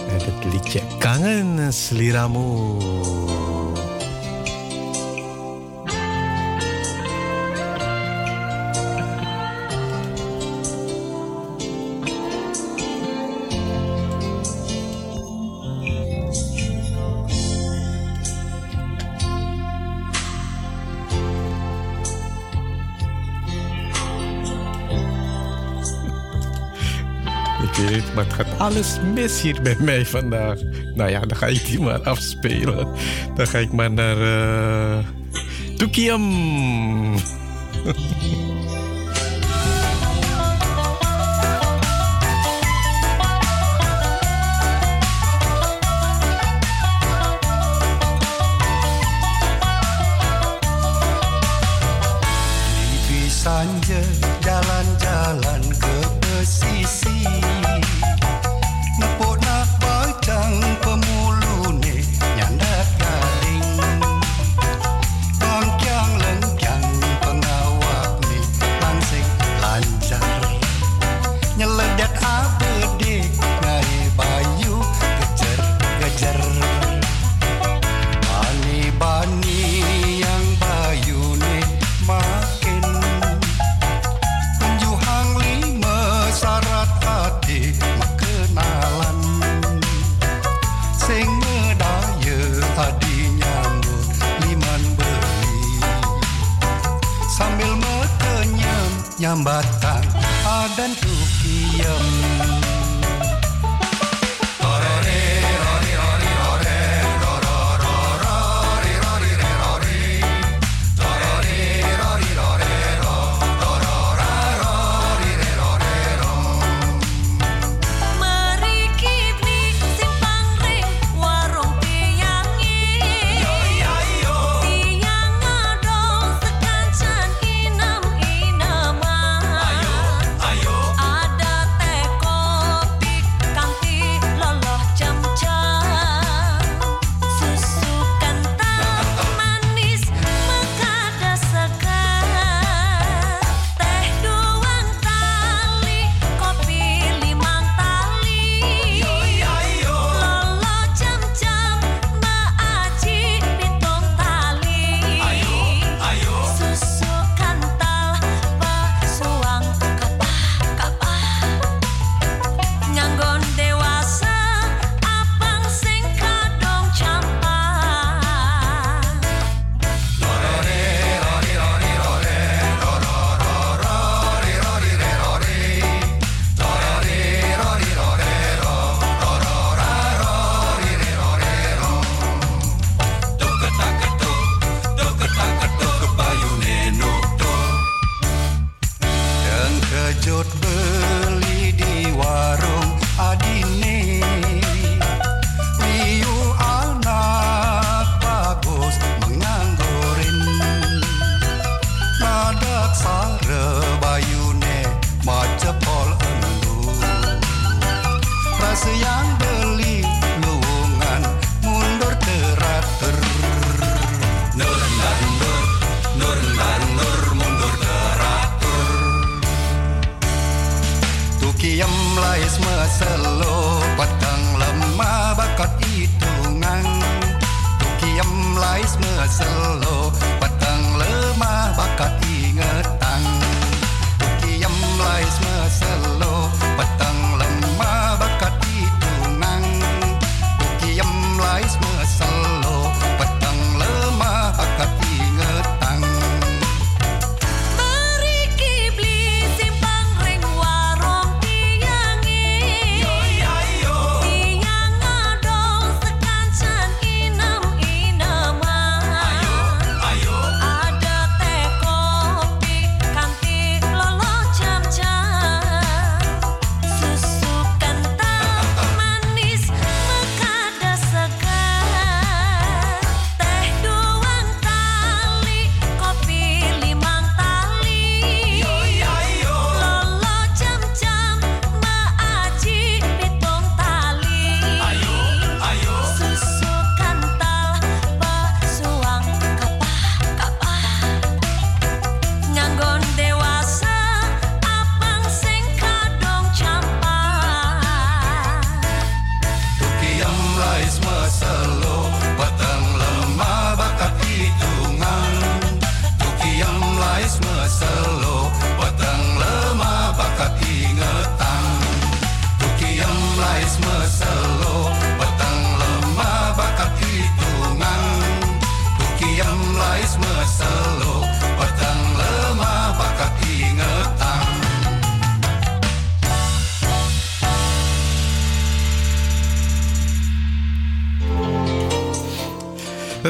En 0.07 0.19
het 0.25 0.53
liedje 0.53 0.81
Kangen 0.99 1.73
Seliramu. 1.73 3.50
alles 28.61 28.97
mis 29.13 29.41
hier 29.41 29.61
bij 29.61 29.75
mij 29.79 30.05
vandaag. 30.05 30.59
Nou 30.95 31.09
ja, 31.09 31.19
dan 31.19 31.37
ga 31.37 31.45
ik 31.45 31.65
die 31.65 31.79
maar 31.79 32.01
afspelen. 32.01 32.87
Dan 33.35 33.47
ga 33.47 33.57
ik 33.57 33.71
maar 33.71 33.91
naar 33.91 34.17
uh, 34.17 34.97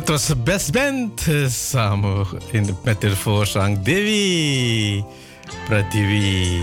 was 0.07 0.26
de 0.26 0.36
best 0.36 0.72
band 0.72 1.28
eh, 1.28 1.48
samen 1.48 2.28
in 2.52 2.64
de, 2.64 2.73
met 2.84 3.02
de 3.02 3.15
voorzang 3.15 3.82
Devi 3.82 5.03
Prativi. 5.65 6.61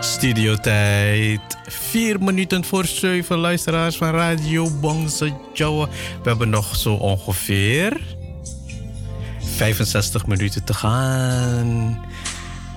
Studiotijd. 0.00 1.40
Vier 1.66 2.22
minuten 2.22 2.64
voor 2.64 2.84
zeven 2.84 3.38
luisteraars 3.38 3.96
van 3.96 4.10
Radio 4.10 4.70
Bongse 4.80 5.32
Jawa. 5.52 5.86
We 6.22 6.28
hebben 6.28 6.50
nog 6.50 6.76
zo 6.76 6.94
ongeveer 6.94 8.00
65 9.56 10.26
minuten 10.26 10.64
te 10.64 10.74
gaan. 10.74 12.04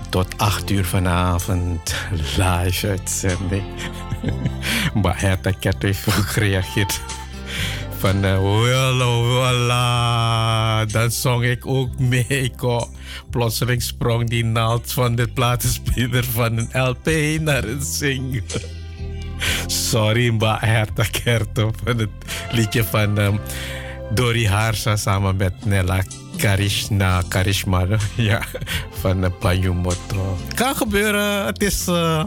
Tot 0.09 0.37
8 0.37 0.69
uur 0.69 0.85
vanavond 0.85 1.95
live 2.11 2.87
uitzending. 2.87 3.63
maar 5.01 5.21
Herta 5.21 5.51
Ket 5.51 5.81
heeft 5.81 6.07
ook 6.07 6.27
gereageerd. 6.27 7.01
Van 7.97 8.25
uh, 8.25 8.41
Walla 8.41 9.21
Walla. 9.21 10.85
Dan 10.85 11.11
zong 11.11 11.43
ik 11.43 11.65
ook 11.65 11.99
mee. 11.99 12.51
Ko. 12.55 12.89
Plotseling 13.29 13.81
sprong 13.81 14.29
die 14.29 14.45
naald 14.45 14.91
van 14.91 15.15
de 15.15 15.27
platenspeler 15.27 16.23
van 16.23 16.57
een 16.57 16.69
LP 16.81 17.41
naar 17.41 17.63
een 17.63 17.81
single. 17.81 18.61
Sorry, 19.67 20.29
Mba 20.29 20.57
Herta 20.59 21.03
Kerto 21.11 21.71
van 21.83 21.97
het 21.97 22.09
liedje 22.51 22.83
van 22.83 23.17
um, 23.17 23.39
Dori 24.13 24.47
Harsa 24.47 24.95
samen 24.95 25.35
met 25.35 25.65
Nella 25.65 26.03
Karishna 26.37 27.21
Karishma. 27.27 27.85
Ja, 28.15 28.41
van 28.89 29.23
uh, 29.23 29.29
Bayumoto. 29.39 30.37
Kan 30.53 30.75
gebeuren. 30.75 31.45
Het 31.45 31.63
is 31.63 31.87
uh, 31.87 32.23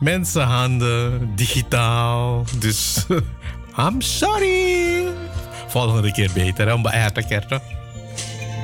mensenhanden, 0.00 1.30
digitaal. 1.34 2.44
Dus 2.58 3.06
I'm 3.76 4.00
sorry. 4.00 5.06
Volgende 5.68 6.12
keer 6.12 6.30
beter, 6.32 6.66
hè, 6.68 6.76
Mba 6.76 6.90
Herta 6.90 7.22
Kerto. 7.22 7.60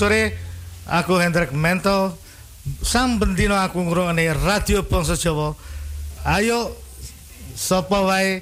sore. 0.00 0.32
Aku 0.88 1.20
Hendrik 1.20 1.52
Mento. 1.52 2.16
Sam 2.80 3.20
bendino 3.20 3.52
aku 3.52 3.84
ngrungokne 3.84 4.32
Radio 4.32 4.80
Bangsa 4.80 5.12
Jawa. 5.12 5.52
Ayo 6.24 6.72
sapa 7.52 8.00
wae 8.08 8.40